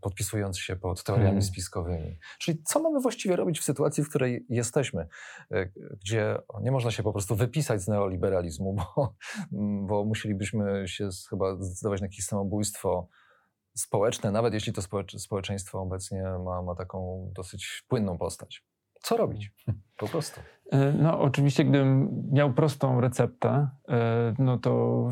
podpisując 0.00 0.58
się 0.58 0.76
pod 0.76 1.04
teoriami 1.04 1.26
hmm. 1.26 1.42
spiskowymi. 1.42 2.18
Czyli 2.38 2.62
co 2.62 2.80
mamy 2.80 3.00
właściwie 3.00 3.36
robić 3.36 3.60
w 3.60 3.64
sytuacji, 3.64 4.04
w 4.04 4.08
której 4.08 4.46
jesteśmy, 4.48 5.08
e, 5.50 5.66
gdzie 6.00 6.38
nie 6.62 6.70
można 6.70 6.90
się 6.90 7.02
po 7.02 7.12
prostu 7.12 7.36
wypisać 7.36 7.82
z 7.82 7.88
neoliberalizmu, 7.88 8.74
bo, 8.74 9.14
bo 9.86 10.04
musielibyśmy 10.04 10.88
się 10.88 11.08
chyba 11.30 11.56
zdecydować 11.56 12.00
na 12.00 12.06
jakieś 12.06 12.24
samobójstwo 12.24 13.08
społeczne, 13.74 14.30
nawet 14.30 14.54
jeśli 14.54 14.72
to 14.72 14.82
społeczeństwo 15.18 15.80
obecnie 15.80 16.22
ma, 16.22 16.62
ma 16.62 16.74
taką 16.74 17.30
dosyć 17.34 17.84
płynną 17.88 18.18
postać. 18.18 18.64
Co 19.02 19.16
robić? 19.16 19.52
Po 19.96 20.08
prostu. 20.08 20.40
E, 20.72 20.92
no, 20.92 21.20
oczywiście, 21.20 21.64
gdybym 21.64 22.22
miał 22.32 22.52
prostą 22.52 23.00
receptę, 23.00 23.68
e, 23.88 24.34
no 24.38 24.58
to, 24.58 25.06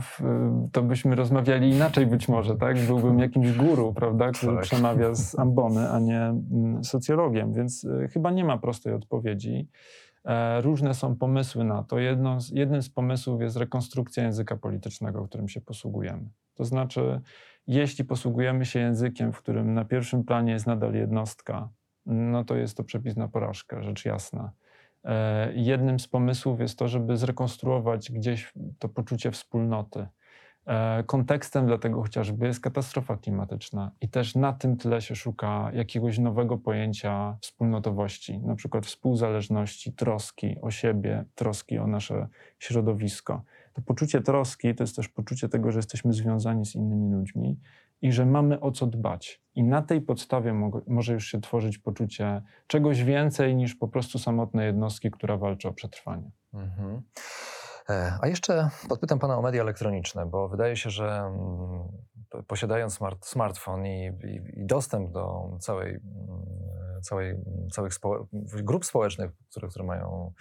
to 0.72 0.82
byśmy 0.82 1.16
rozmawiali 1.16 1.70
inaczej 1.70 2.06
być 2.06 2.28
może, 2.28 2.56
tak? 2.56 2.78
Byłbym 2.78 3.18
jakimś 3.18 3.52
guru, 3.52 3.92
prawda, 3.92 4.30
który 4.30 4.54
tak. 4.54 4.62
przemawia 4.62 5.14
z 5.14 5.38
ambony, 5.38 5.90
a 5.90 5.98
nie 5.98 6.20
mm, 6.20 6.84
socjologiem, 6.84 7.52
więc 7.52 7.84
e, 7.84 8.08
chyba 8.08 8.30
nie 8.30 8.44
ma 8.44 8.58
prostej 8.58 8.92
odpowiedzi. 8.92 9.68
Różne 10.60 10.94
są 10.94 11.16
pomysły 11.16 11.64
na 11.64 11.82
to. 11.82 11.98
Jedno, 11.98 12.38
jednym 12.52 12.82
z 12.82 12.90
pomysłów 12.90 13.40
jest 13.40 13.56
rekonstrukcja 13.56 14.24
języka 14.24 14.56
politycznego, 14.56 15.24
którym 15.24 15.48
się 15.48 15.60
posługujemy. 15.60 16.28
To 16.54 16.64
znaczy, 16.64 17.20
jeśli 17.66 18.04
posługujemy 18.04 18.64
się 18.64 18.80
językiem, 18.80 19.32
w 19.32 19.38
którym 19.38 19.74
na 19.74 19.84
pierwszym 19.84 20.24
planie 20.24 20.52
jest 20.52 20.66
nadal 20.66 20.94
jednostka, 20.94 21.68
no 22.06 22.44
to 22.44 22.56
jest 22.56 22.76
to 22.76 22.84
przepis 22.84 23.16
na 23.16 23.28
porażkę, 23.28 23.82
rzecz 23.82 24.04
jasna. 24.04 24.52
E, 25.04 25.52
jednym 25.54 26.00
z 26.00 26.08
pomysłów 26.08 26.60
jest 26.60 26.78
to, 26.78 26.88
żeby 26.88 27.16
zrekonstruować 27.16 28.12
gdzieś 28.12 28.52
to 28.78 28.88
poczucie 28.88 29.30
wspólnoty. 29.30 30.06
E, 30.66 31.04
kontekstem 31.06 31.66
dla 31.66 31.78
tego 31.78 32.02
chociażby 32.02 32.46
jest 32.46 32.60
katastrofa 32.60 33.16
klimatyczna 33.16 33.90
i 34.00 34.08
też 34.08 34.34
na 34.34 34.52
tym 34.52 34.76
tle 34.76 35.00
się 35.00 35.16
szuka 35.16 35.70
jakiegoś 35.74 36.18
nowego 36.18 36.58
pojęcia 36.58 37.36
wspólnotowości, 37.40 38.38
na 38.38 38.54
przykład 38.54 38.86
współzależności, 38.86 39.92
troski 39.92 40.56
o 40.62 40.70
siebie, 40.70 41.24
troski 41.34 41.78
o 41.78 41.86
nasze 41.86 42.28
środowisko. 42.58 43.42
To 43.72 43.82
poczucie 43.82 44.20
troski 44.20 44.74
to 44.74 44.82
jest 44.82 44.96
też 44.96 45.08
poczucie 45.08 45.48
tego, 45.48 45.72
że 45.72 45.78
jesteśmy 45.78 46.12
związani 46.12 46.66
z 46.66 46.74
innymi 46.74 47.12
ludźmi 47.12 47.58
i 48.02 48.12
że 48.12 48.26
mamy 48.26 48.60
o 48.60 48.72
co 48.72 48.86
dbać. 48.86 49.42
I 49.54 49.64
na 49.64 49.82
tej 49.82 50.00
podstawie 50.00 50.52
mo 50.52 50.82
może 50.86 51.12
już 51.12 51.26
się 51.26 51.40
tworzyć 51.40 51.78
poczucie 51.78 52.42
czegoś 52.66 53.04
więcej 53.04 53.56
niż 53.56 53.74
po 53.74 53.88
prostu 53.88 54.18
samotnej 54.18 54.66
jednostki, 54.66 55.10
która 55.10 55.36
walczy 55.36 55.68
o 55.68 55.72
przetrwanie. 55.72 56.30
Mhm. 56.54 57.02
E, 57.90 58.18
a 58.22 58.28
jeszcze 58.28 58.68
podpytam 58.88 59.18
Pana 59.18 59.38
o 59.38 59.42
media 59.42 59.62
elektroniczne, 59.62 60.26
bo 60.26 60.48
wydaje 60.48 60.76
się, 60.76 60.90
że 60.90 61.06
mm, 61.06 61.88
posiadając 62.46 62.94
smart, 62.94 63.26
smartfon 63.26 63.86
i, 63.86 64.12
i, 64.24 64.60
i, 64.60 64.66
dostęp 64.66 65.10
do 65.10 65.50
całej, 65.60 65.90
mm, 65.90 67.02
całej, 67.02 67.36
całych 67.72 67.92
grup 68.64 68.84
społecznych, 68.84 69.30
które, 69.50 69.68
które 69.68 69.84
mają 69.84 70.32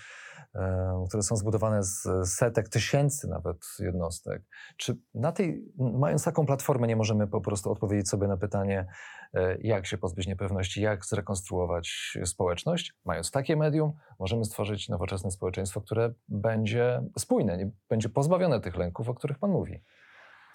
które 1.07 1.23
są 1.23 1.35
zbudowane 1.35 1.83
z 1.83 2.07
setek, 2.23 2.69
tysięcy 2.69 3.27
nawet 3.27 3.57
jednostek. 3.79 4.43
Czy 4.77 4.97
na 5.13 5.31
tej, 5.31 5.65
mając 5.77 6.23
taką 6.23 6.45
platformę, 6.45 6.87
nie 6.87 6.95
możemy 6.95 7.27
po 7.27 7.41
prostu 7.41 7.71
odpowiedzieć 7.71 8.09
sobie 8.09 8.27
na 8.27 8.37
pytanie, 8.37 8.85
e, 9.33 9.57
jak 9.61 9.85
się 9.85 9.97
pozbyć 9.97 10.27
niepewności, 10.27 10.81
jak 10.81 11.05
zrekonstruować 11.05 12.17
społeczność? 12.25 12.93
Mając 13.05 13.31
takie 13.31 13.55
medium, 13.55 13.93
możemy 14.19 14.45
stworzyć 14.45 14.89
nowoczesne 14.89 15.31
społeczeństwo, 15.31 15.81
które 15.81 16.13
będzie 16.27 17.01
spójne, 17.17 17.57
nie 17.57 17.71
będzie 17.89 18.09
pozbawione 18.09 18.59
tych 18.59 18.75
lęków, 18.75 19.09
o 19.09 19.13
których 19.13 19.39
Pan 19.39 19.51
mówi. 19.51 19.83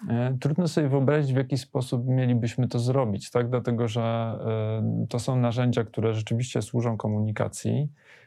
E, 0.09 0.37
trudno 0.41 0.67
sobie 0.67 0.89
wyobrazić, 0.89 1.33
w 1.33 1.37
jaki 1.37 1.57
sposób 1.57 2.07
mielibyśmy 2.07 2.67
to 2.67 2.79
zrobić, 2.79 3.31
tak? 3.31 3.49
dlatego 3.49 3.87
że 3.87 4.37
to 5.09 5.19
są 5.19 5.35
narzędzia, 5.35 5.83
które 5.83 6.13
rzeczywiście 6.13 6.61
służą 6.61 6.97
komunikacji, 6.97 7.89
E, 7.89 8.18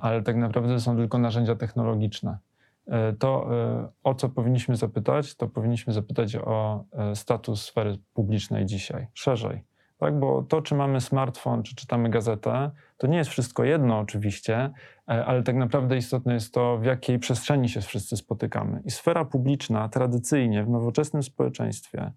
ale 0.00 0.22
tak 0.22 0.36
naprawdę 0.36 0.80
są 0.80 0.96
tylko 0.96 1.18
narzędzia 1.18 1.56
technologiczne. 1.56 2.38
E, 2.86 3.12
to, 3.12 3.48
e, 3.54 3.88
o 4.04 4.14
co 4.14 4.28
powinniśmy 4.28 4.76
zapytać, 4.76 5.34
to 5.34 5.48
powinniśmy 5.48 5.92
zapytać 5.92 6.36
o 6.36 6.84
status 7.14 7.62
sfery 7.62 7.98
publicznej 8.14 8.66
dzisiaj, 8.66 9.06
szerzej. 9.14 9.64
Tak? 9.98 10.18
Bo 10.18 10.42
to, 10.42 10.62
czy 10.62 10.74
mamy 10.74 11.00
smartfon, 11.00 11.62
czy 11.62 11.74
czytamy 11.74 12.10
gazetę, 12.10 12.70
to 12.96 13.06
nie 13.06 13.18
jest 13.18 13.30
wszystko 13.30 13.64
jedno 13.64 13.98
oczywiście, 13.98 14.70
ale 15.06 15.42
tak 15.42 15.56
naprawdę 15.56 15.96
istotne 15.96 16.34
jest 16.34 16.54
to, 16.54 16.78
w 16.78 16.84
jakiej 16.84 17.18
przestrzeni 17.18 17.68
się 17.68 17.80
wszyscy 17.80 18.16
spotykamy. 18.16 18.82
I 18.84 18.90
sfera 18.90 19.24
publiczna 19.24 19.88
tradycyjnie 19.88 20.64
w 20.64 20.68
nowoczesnym 20.68 21.22
społeczeństwie 21.22 22.00
E, 22.02 22.12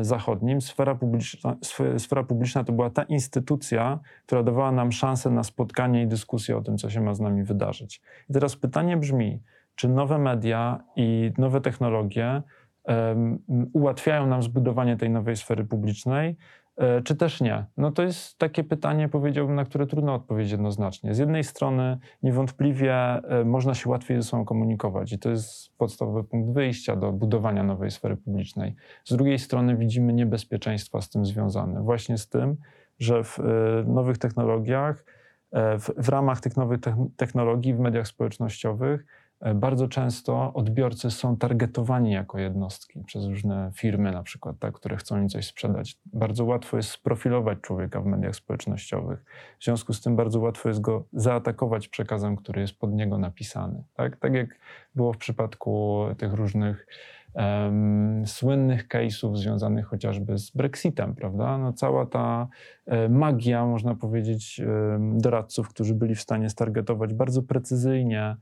zachodnim 0.00 0.60
sfera 0.60 0.94
publiczna, 0.94 1.56
sfera 1.98 2.24
publiczna 2.24 2.64
to 2.64 2.72
była 2.72 2.90
ta 2.90 3.02
instytucja, 3.02 4.00
która 4.26 4.42
dawała 4.42 4.72
nam 4.72 4.92
szansę 4.92 5.30
na 5.30 5.42
spotkanie 5.42 6.02
i 6.02 6.06
dyskusję 6.06 6.56
o 6.56 6.62
tym, 6.62 6.78
co 6.78 6.90
się 6.90 7.00
ma 7.00 7.14
z 7.14 7.20
nami 7.20 7.44
wydarzyć. 7.44 8.00
I 8.30 8.32
teraz 8.32 8.56
pytanie 8.56 8.96
brzmi, 8.96 9.42
czy 9.74 9.88
nowe 9.88 10.18
media 10.18 10.84
i 10.96 11.32
nowe 11.38 11.60
technologie 11.60 12.42
um, 12.84 13.38
ułatwiają 13.72 14.26
nam 14.26 14.42
zbudowanie 14.42 14.96
tej 14.96 15.10
nowej 15.10 15.36
sfery 15.36 15.64
publicznej, 15.64 16.36
E, 16.36 16.59
czy 17.04 17.16
też 17.16 17.40
nie? 17.40 17.64
No 17.76 17.92
to 17.92 18.02
jest 18.02 18.38
takie 18.38 18.64
pytanie, 18.64 19.08
powiedziałbym, 19.08 19.56
na 19.56 19.64
które 19.64 19.86
trudno 19.86 20.14
odpowiedzieć 20.14 20.52
jednoznacznie. 20.52 21.14
Z 21.14 21.18
jednej 21.18 21.44
strony 21.44 21.98
niewątpliwie 22.22 22.94
e, 22.94 23.44
można 23.44 23.74
się 23.74 23.90
łatwiej 23.90 24.16
ze 24.16 24.22
sobą 24.22 24.44
komunikować 24.44 25.12
i 25.12 25.18
to 25.18 25.30
jest 25.30 25.76
podstawowy 25.76 26.24
punkt 26.24 26.54
wyjścia 26.54 26.96
do 26.96 27.12
budowania 27.12 27.62
nowej 27.62 27.90
sfery 27.90 28.16
publicznej. 28.16 28.74
Z 29.04 29.16
drugiej 29.16 29.38
strony 29.38 29.76
widzimy 29.76 30.12
niebezpieczeństwa 30.12 31.00
z 31.00 31.10
tym 31.10 31.26
związane. 31.26 31.82
Właśnie 31.82 32.18
z 32.18 32.28
tym, 32.28 32.56
że 32.98 33.24
w 33.24 33.38
e, 33.38 33.42
nowych 33.86 34.18
technologiach, 34.18 35.04
w, 35.52 35.90
w 35.96 36.08
ramach 36.08 36.40
tych 36.40 36.56
nowych 36.56 36.80
technologii 37.16 37.74
w 37.74 37.78
mediach 37.78 38.06
społecznościowych 38.06 39.06
E, 39.06 39.19
bardzo 39.54 39.88
często 39.88 40.52
odbiorcy 40.54 41.10
są 41.10 41.36
targetowani 41.36 42.12
jako 42.12 42.38
jednostki 42.38 43.04
przez 43.06 43.24
różne 43.24 43.70
firmy, 43.74 44.12
na 44.12 44.22
przykład, 44.22 44.58
tak, 44.58 44.74
które 44.74 44.96
chcą 44.96 45.20
im 45.20 45.28
coś 45.28 45.46
sprzedać. 45.46 45.98
Bardzo 46.12 46.44
łatwo 46.44 46.76
jest 46.76 46.90
sprofilować 46.90 47.58
człowieka 47.60 48.00
w 48.00 48.06
mediach 48.06 48.36
społecznościowych. 48.36 49.24
W 49.58 49.64
związku 49.64 49.92
z 49.92 50.00
tym 50.00 50.16
bardzo 50.16 50.40
łatwo 50.40 50.68
jest 50.68 50.80
go 50.80 51.04
zaatakować 51.12 51.88
przekazem, 51.88 52.36
który 52.36 52.60
jest 52.60 52.78
pod 52.78 52.92
niego 52.92 53.18
napisany. 53.18 53.84
Tak, 53.94 54.16
tak 54.16 54.34
jak 54.34 54.58
było 54.94 55.12
w 55.12 55.18
przypadku 55.18 56.04
tych 56.18 56.32
różnych 56.32 56.86
um, 57.34 58.26
słynnych 58.26 58.88
case'ów 58.88 59.36
związanych 59.36 59.86
chociażby 59.86 60.38
z 60.38 60.50
Brexitem, 60.50 61.14
prawda? 61.14 61.58
No, 61.58 61.72
cała 61.72 62.06
ta 62.06 62.48
e, 62.86 63.08
magia, 63.08 63.66
można 63.66 63.94
powiedzieć, 63.94 64.60
doradców, 65.00 65.68
którzy 65.68 65.94
byli 65.94 66.14
w 66.14 66.20
stanie 66.20 66.50
stargetować 66.50 67.14
bardzo 67.14 67.42
precyzyjnie 67.42 68.36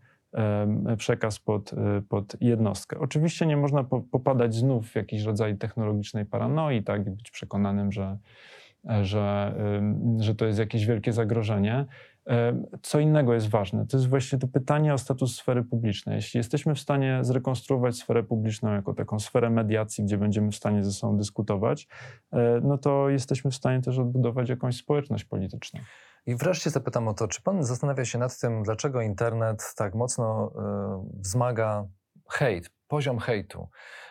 przekaz 0.97 1.39
pod, 1.39 1.73
e, 1.73 2.03
pod 2.09 2.37
jednostkę. 2.41 2.99
Oczywiście 2.99 3.47
nie 3.47 3.57
można 3.57 3.85
popadać 3.85 4.55
znów 4.55 4.89
w 4.89 4.97
jakiś 4.97 5.23
rodzaj 5.23 5.57
technologicznej 5.57 6.27
paranoi, 6.27 6.83
tak, 6.83 7.07
i 7.07 7.11
być 7.11 7.31
przekonanym, 7.31 7.93
że, 7.93 8.19
że, 9.03 9.55
że 10.19 10.35
to 10.35 10.47
jest 10.47 10.59
jakieś 10.59 10.87
wielkie 10.87 11.13
zagrożenie. 11.13 11.87
Co 12.83 13.01
innego 13.01 13.35
jest 13.35 13.49
ważne, 13.49 13.87
to 13.87 13.97
jest 13.97 14.09
właśnie 14.09 14.39
to 14.39 14.49
pytanie 14.49 14.95
o 14.95 14.99
status 14.99 15.37
sfery 15.37 15.65
publicznej. 15.65 16.17
Jeśli 16.17 16.39
jesteśmy 16.39 16.75
w 16.75 16.81
stanie 16.81 17.19
zrekonstruować 17.23 17.97
sferę 17.97 18.23
publiczną 18.23 18.73
jako 18.73 18.95
taką 18.95 19.19
sferę 19.19 19.51
mediacji, 19.51 20.05
gdzie 20.05 20.19
będziemy 20.19 20.51
w 20.51 20.57
stanie 20.57 20.85
ze 20.85 20.93
sobą 20.93 21.17
dyskutować, 21.17 21.89
e, 22.33 22.61
no 22.63 22.79
to 22.79 23.09
jesteśmy 23.09 23.51
w 23.51 23.55
stanie 23.55 23.83
też 23.83 23.99
odbudować 23.99 24.49
jakąś 24.49 24.77
społeczność 24.77 25.25
polityczną. 25.25 25.81
I 26.27 26.37
wreszcie 26.37 26.71
zapytam 26.71 27.09
o 27.09 27.15
to, 27.15 27.29
czy 27.29 27.43
pan 27.43 27.65
zastanawia 27.65 28.05
się 28.05 28.19
nad 28.19 28.41
tym, 28.41 28.63
dlaczego 28.63 29.01
internet 29.01 29.75
tak 29.77 29.95
mocno 29.95 30.53
y, 31.17 31.21
wzmaga 31.21 31.87
hejt, 32.31 32.71
poziom 32.89 33.19
hejtu? 33.19 33.69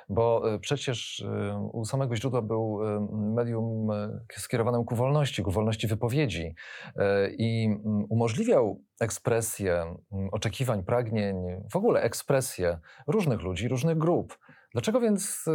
Bo 0.09 0.53
y, 0.55 0.59
przecież 0.59 1.19
y, 1.19 1.55
u 1.73 1.85
samego 1.85 2.15
źródła 2.15 2.41
był 2.41 2.79
medium 3.11 3.87
skierowanym 4.31 4.83
ku 4.83 4.95
wolności, 4.95 5.43
ku 5.43 5.51
wolności 5.51 5.87
wypowiedzi 5.87 6.55
i 7.37 7.65
mm, 7.65 8.05
umożliwiał 8.09 8.81
ekspresję 8.99 9.95
oczekiwań, 10.31 10.83
pragnień, 10.83 11.35
w 11.71 11.75
ogóle 11.75 12.01
ekspresję 12.01 12.79
różnych 13.07 13.41
ludzi, 13.41 13.67
różnych 13.67 13.97
grup. 13.97 14.39
Dlaczego 14.73 14.99
więc 14.99 15.45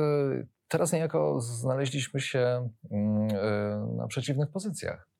teraz 0.68 0.92
niejako 0.92 1.40
znaleźliśmy 1.40 2.20
się 2.20 2.68
mm, 2.90 3.96
na 3.96 4.06
przeciwnych 4.06 4.50
pozycjach? 4.50 5.12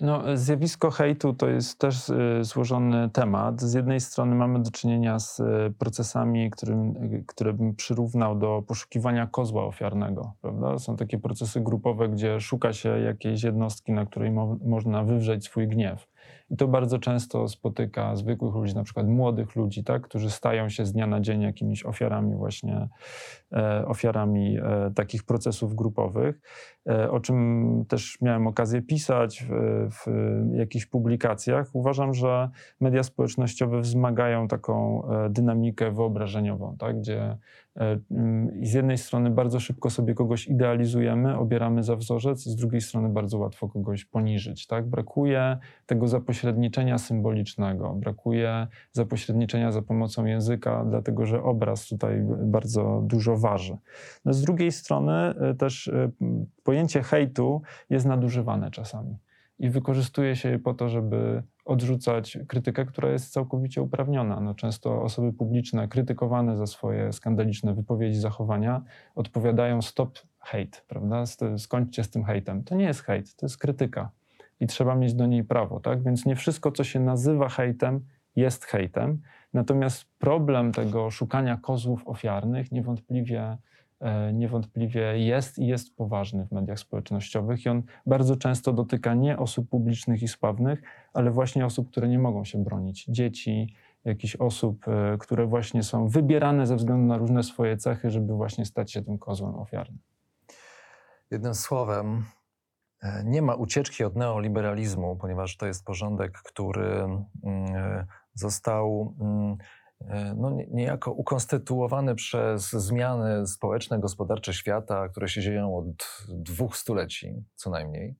No, 0.00 0.36
zjawisko 0.36 0.90
hejtu 0.90 1.34
to 1.34 1.48
jest 1.48 1.78
też 1.78 2.08
y, 2.08 2.38
złożony 2.40 3.10
temat. 3.10 3.60
Z 3.60 3.74
jednej 3.74 4.00
strony 4.00 4.34
mamy 4.34 4.62
do 4.62 4.70
czynienia 4.70 5.18
z 5.18 5.40
y, 5.40 5.44
procesami, 5.78 6.50
którym, 6.50 6.96
y, 6.96 7.24
które 7.26 7.52
bym 7.52 7.74
przyrównał 7.74 8.38
do 8.38 8.62
poszukiwania 8.66 9.26
kozła 9.26 9.64
ofiarnego. 9.64 10.32
Prawda? 10.40 10.78
Są 10.78 10.96
takie 10.96 11.18
procesy 11.18 11.60
grupowe, 11.60 12.08
gdzie 12.08 12.40
szuka 12.40 12.72
się 12.72 12.88
jakiejś 12.88 13.42
jednostki, 13.42 13.92
na 13.92 14.06
której 14.06 14.30
mo 14.30 14.56
można 14.64 15.04
wywrzeć 15.04 15.44
swój 15.44 15.68
gniew. 15.68 16.06
I 16.50 16.56
to 16.56 16.68
bardzo 16.68 16.98
często 16.98 17.48
spotyka 17.48 18.16
zwykłych 18.16 18.54
ludzi, 18.54 18.74
na 18.74 18.84
przykład 18.84 19.08
młodych 19.08 19.56
ludzi, 19.56 19.84
tak, 19.84 20.02
którzy 20.02 20.30
stają 20.30 20.68
się 20.68 20.86
z 20.86 20.92
dnia 20.92 21.06
na 21.06 21.20
dzień 21.20 21.42
jakimiś 21.42 21.86
ofiarami 21.86 22.34
właśnie, 22.34 22.88
e, 23.52 23.86
ofiarami 23.86 24.58
e, 24.58 24.90
takich 24.94 25.24
procesów 25.24 25.74
grupowych. 25.74 26.40
e, 26.88 27.10
o 27.10 27.20
czym 27.20 27.84
też 27.88 28.18
miałem 28.20 28.46
okazję 28.46 28.82
pisać 28.82 29.44
w, 29.48 29.88
w 29.90 30.54
jakichś 30.54 30.86
publikacjach. 30.86 31.70
Uważam, 31.72 32.14
że 32.14 32.50
media 32.80 33.02
społecznościowe 33.02 33.80
wzmagają 33.80 34.48
taką 34.48 35.04
e, 35.08 35.30
dynamikę 35.30 35.90
wyobrażeniową, 35.90 36.76
tak? 36.78 36.98
gdzie 36.98 37.36
z 38.62 38.72
jednej 38.72 38.98
strony 38.98 39.30
bardzo 39.30 39.60
szybko 39.60 39.90
sobie 39.90 40.14
kogoś 40.14 40.48
idealizujemy, 40.48 41.38
obieramy 41.38 41.82
za 41.82 41.96
wzorzec, 41.96 42.44
z 42.44 42.56
drugiej 42.56 42.80
strony 42.80 43.08
bardzo 43.08 43.38
łatwo 43.38 43.68
kogoś 43.68 44.04
poniżyć. 44.04 44.66
Tak? 44.66 44.86
Brakuje 44.86 45.58
tego 45.86 46.08
zapośredniczenia 46.08 46.98
symbolicznego, 46.98 47.94
brakuje 47.94 48.66
zapośredniczenia 48.92 49.72
za 49.72 49.82
pomocą 49.82 50.24
języka, 50.24 50.84
dlatego 50.84 51.26
że 51.26 51.42
obraz 51.42 51.86
tutaj 51.86 52.20
bardzo 52.42 53.02
dużo 53.06 53.36
waży. 53.36 53.76
No 54.24 54.32
z 54.32 54.42
drugiej 54.42 54.72
strony 54.72 55.12
e, 55.12 55.54
też 55.54 55.88
e, 55.88 56.10
pojęcie 56.62 57.02
hejtu 57.02 57.62
jest 57.90 58.06
nadużywane 58.06 58.70
czasami 58.70 59.16
i 59.60 59.70
wykorzystuje 59.70 60.36
się 60.36 60.50
je 60.50 60.58
po 60.58 60.74
to, 60.74 60.88
żeby 60.88 61.42
odrzucać 61.64 62.38
krytykę, 62.48 62.84
która 62.86 63.10
jest 63.10 63.32
całkowicie 63.32 63.82
uprawniona. 63.82 64.40
No, 64.40 64.54
często 64.54 65.02
osoby 65.02 65.32
publiczne 65.32 65.88
krytykowane 65.88 66.56
za 66.56 66.66
swoje 66.66 67.12
skandaliczne 67.12 67.74
wypowiedzi, 67.74 68.18
zachowania 68.20 68.82
odpowiadają 69.14 69.82
stop 69.82 70.18
hate, 70.38 70.80
prawda? 70.88 71.24
Skończcie 71.58 72.04
z 72.04 72.10
tym 72.10 72.24
hejtem. 72.24 72.64
To 72.64 72.74
nie 72.74 72.84
jest 72.84 73.00
hejt, 73.00 73.36
to 73.36 73.46
jest 73.46 73.58
krytyka 73.58 74.10
i 74.60 74.66
trzeba 74.66 74.94
mieć 74.94 75.14
do 75.14 75.26
niej 75.26 75.44
prawo, 75.44 75.80
tak? 75.80 76.02
Więc 76.02 76.26
nie 76.26 76.36
wszystko, 76.36 76.72
co 76.72 76.84
się 76.84 77.00
nazywa 77.00 77.48
hejtem, 77.48 78.00
jest 78.36 78.64
hejtem. 78.64 79.22
Natomiast 79.54 80.04
problem 80.18 80.72
tego 80.72 81.10
szukania 81.10 81.56
kozłów 81.56 82.08
ofiarnych 82.08 82.72
niewątpliwie 82.72 83.58
niewątpliwie 84.32 85.18
jest 85.18 85.58
i 85.58 85.66
jest 85.66 85.96
poważny 85.96 86.46
w 86.46 86.52
mediach 86.52 86.78
społecznościowych 86.78 87.64
i 87.64 87.68
on 87.68 87.82
bardzo 88.06 88.36
często 88.36 88.72
dotyka 88.72 89.14
nie 89.14 89.38
osób 89.38 89.68
publicznych 89.68 90.22
i 90.22 90.28
sławnych, 90.28 90.82
ale 91.12 91.30
właśnie 91.30 91.66
osób, 91.66 91.90
które 91.90 92.08
nie 92.08 92.18
mogą 92.18 92.44
się 92.44 92.64
bronić. 92.64 93.06
Dzieci, 93.08 93.74
jakichś 94.04 94.36
osób, 94.36 94.88
e, 94.88 95.18
które 95.18 95.46
właśnie 95.46 95.82
są 95.82 96.08
wybierane 96.08 96.66
ze 96.66 96.76
względu 96.76 97.06
na 97.06 97.18
różne 97.18 97.42
swoje 97.42 97.76
cechy, 97.76 98.10
żeby 98.10 98.34
właśnie 98.34 98.66
stać 98.66 98.92
się 98.92 99.02
tym 99.02 99.18
kozłem 99.18 99.54
ofiarnym. 99.54 99.98
Jednym 101.30 101.54
słowem, 101.54 102.24
e, 103.02 103.24
nie 103.24 103.42
ma 103.42 103.54
ucieczki 103.54 104.04
od 104.04 104.16
neoliberalizmu, 104.16 105.16
ponieważ 105.16 105.56
to 105.56 105.66
jest 105.66 105.84
porządek, 105.84 106.32
który 106.32 107.04
mm, 107.44 108.06
został 108.34 109.14
mm, 109.20 109.56
E, 109.56 109.79
no, 110.36 110.50
niejako 110.70 111.12
ukonstytuowany 111.12 112.14
przez 112.14 112.70
zmiany 112.70 113.46
społeczne, 113.46 114.00
gospodarcze 114.00 114.54
świata, 114.54 115.08
które 115.08 115.28
się 115.28 115.40
dzieją 115.40 115.76
od 115.76 116.26
dwóch 116.28 116.76
stuleci 116.76 117.44
co 117.54 117.70
najmniej, 117.70 118.16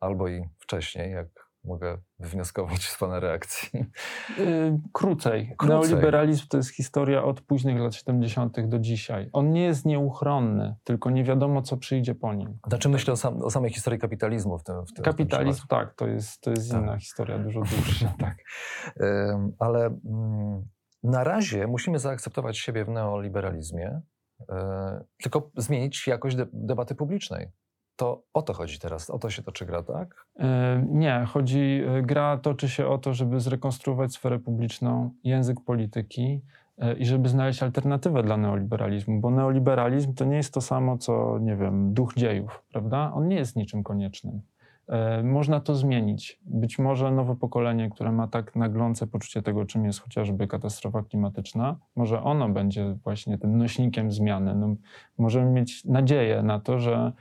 albo 0.00 0.28
i 0.28 0.48
wcześniej, 0.58 1.12
jak 1.12 1.50
mogę 1.64 1.98
wywnioskować 2.18 2.82
z 2.82 2.98
Pana 2.98 3.20
reakcji. 3.20 3.86
Yy, 4.38 4.80
krócej. 4.92 5.54
krócej. 5.58 5.90
Neoliberalizm 5.90 6.46
to 6.48 6.56
jest 6.56 6.70
historia 6.70 7.24
od 7.24 7.40
późnych 7.40 7.80
lat 7.80 7.94
70. 7.94 8.68
do 8.68 8.78
dzisiaj. 8.78 9.30
On 9.32 9.50
nie 9.50 9.62
jest 9.62 9.84
nieuchronny, 9.84 10.76
tylko 10.84 11.10
nie 11.10 11.24
wiadomo, 11.24 11.62
co 11.62 11.76
przyjdzie 11.76 12.14
po 12.14 12.34
nim. 12.34 12.58
Znaczy 12.66 12.88
myślę 12.88 13.12
o, 13.12 13.16
sam, 13.16 13.42
o 13.42 13.50
samej 13.50 13.72
historii 13.72 14.00
kapitalizmu 14.00 14.58
w 14.58 14.64
tym, 14.64 14.86
w 14.86 14.92
tym 14.92 15.04
Kapitalizm, 15.04 15.58
w 15.58 15.68
tym 15.68 15.78
tak, 15.78 15.94
to 15.94 16.06
jest, 16.06 16.40
to 16.40 16.50
jest 16.50 16.70
tak. 16.70 16.82
inna 16.82 16.98
historia, 16.98 17.38
dużo 17.38 17.60
dłuższa. 17.70 18.14
tak. 18.18 18.36
Ale... 19.58 19.86
Mm, 19.86 20.68
na 21.02 21.24
razie 21.24 21.66
musimy 21.66 21.98
zaakceptować 21.98 22.58
siebie 22.58 22.84
w 22.84 22.88
neoliberalizmie, 22.88 24.00
yy, 24.40 24.46
tylko 25.22 25.50
zmienić 25.56 26.06
jakość 26.06 26.36
de 26.36 26.46
debaty 26.52 26.94
publicznej. 26.94 27.48
To 27.96 28.22
o 28.34 28.42
to 28.42 28.52
chodzi 28.52 28.78
teraz, 28.78 29.10
o 29.10 29.18
to 29.18 29.30
się 29.30 29.42
toczy 29.42 29.66
gra, 29.66 29.82
tak? 29.82 30.26
Yy, 30.36 30.44
nie, 30.88 31.26
chodzi, 31.28 31.82
e, 31.88 32.02
gra 32.02 32.38
toczy 32.38 32.68
się 32.68 32.86
o 32.86 32.98
to, 32.98 33.14
żeby 33.14 33.40
zrekonstruować 33.40 34.12
sferę 34.12 34.38
publiczną, 34.38 35.10
język 35.24 35.60
polityki 35.60 36.42
i 36.98 37.06
żeby 37.06 37.28
znaleźć 37.28 37.62
alternatywę 37.62 38.22
dla 38.22 38.36
neoliberalizmu, 38.36 39.20
bo 39.20 39.30
neoliberalizm 39.30 40.14
to 40.14 40.24
nie 40.24 40.36
jest 40.36 40.54
to 40.54 40.60
samo, 40.60 40.98
co, 40.98 41.38
nie 41.38 41.56
wiem, 41.56 41.94
duch 41.94 42.14
dziejów, 42.14 42.64
prawda? 42.72 43.12
On 43.14 43.28
nie 43.28 43.36
jest 43.36 43.56
niczym 43.56 43.82
koniecznym. 43.82 44.42
E, 44.90 45.22
można 45.22 45.60
to 45.60 45.74
zmienić. 45.74 46.40
Być 46.44 46.78
może 46.78 47.10
nowe 47.10 47.36
pokolenie, 47.36 47.90
które 47.90 48.12
ma 48.12 48.28
tak 48.28 48.56
naglące 48.56 49.06
poczucie 49.06 49.42
tego, 49.42 49.64
czym 49.64 49.84
jest 49.84 50.00
chociażby 50.00 50.46
katastrofa 50.46 51.02
klimatyczna, 51.02 51.76
może 51.96 52.22
ono 52.22 52.48
będzie 52.48 52.96
właśnie 53.04 53.38
tym 53.38 53.58
nośnikiem 53.58 54.12
zmiany. 54.12 54.54
No, 54.54 54.74
możemy 55.18 55.50
mieć 55.50 55.84
nadzieję 55.84 56.42
na 56.42 56.60
to, 56.60 56.78
że 56.78 57.12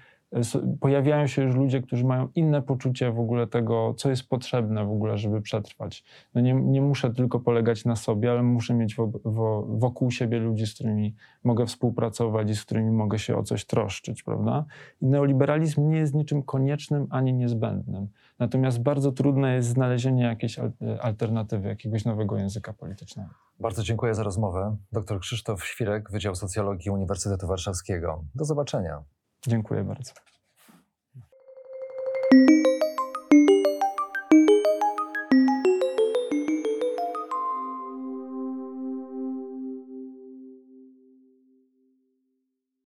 pojawiają 0.79 1.27
się 1.27 1.43
już 1.43 1.55
ludzie, 1.55 1.81
którzy 1.81 2.05
mają 2.05 2.27
inne 2.35 2.61
poczucie 2.61 3.11
w 3.11 3.19
ogóle 3.19 3.47
tego, 3.47 3.93
co 3.97 4.09
jest 4.09 4.29
potrzebne 4.29 4.85
w 4.85 4.91
ogóle, 4.91 5.17
żeby 5.17 5.41
przetrwać. 5.41 6.03
No 6.35 6.41
nie, 6.41 6.53
nie 6.53 6.81
muszę 6.81 7.13
tylko 7.13 7.39
polegać 7.39 7.85
na 7.85 7.95
sobie, 7.95 8.31
ale 8.31 8.43
muszę 8.43 8.73
mieć 8.73 8.95
wo, 8.95 9.11
wo, 9.25 9.65
wokół 9.69 10.11
siebie 10.11 10.39
ludzi, 10.39 10.67
z 10.67 10.73
którymi 10.73 11.15
mogę 11.43 11.65
współpracować 11.65 12.49
i 12.49 12.55
z 12.55 12.65
którymi 12.65 12.91
mogę 12.91 13.19
się 13.19 13.37
o 13.37 13.43
coś 13.43 13.65
troszczyć, 13.65 14.23
prawda? 14.23 14.65
I 15.01 15.05
neoliberalizm 15.05 15.89
nie 15.89 15.97
jest 15.97 16.13
niczym 16.13 16.43
koniecznym 16.43 17.07
ani 17.09 17.33
niezbędnym. 17.33 18.07
Natomiast 18.39 18.81
bardzo 18.81 19.11
trudne 19.11 19.55
jest 19.55 19.67
znalezienie 19.69 20.23
jakiejś 20.23 20.59
alternatywy, 21.01 21.67
jakiegoś 21.67 22.05
nowego 22.05 22.37
języka 22.37 22.73
politycznego. 22.73 23.29
Bardzo 23.59 23.83
dziękuję 23.83 24.15
za 24.15 24.23
rozmowę. 24.23 24.75
Dr 24.91 25.19
Krzysztof 25.19 25.65
Świrek, 25.65 26.11
Wydział 26.11 26.35
Socjologii 26.35 26.91
Uniwersytetu 26.91 27.47
Warszawskiego. 27.47 28.23
Do 28.35 28.45
zobaczenia. 28.45 29.03
Dziękuję 29.47 29.83
bardzo. 29.83 30.13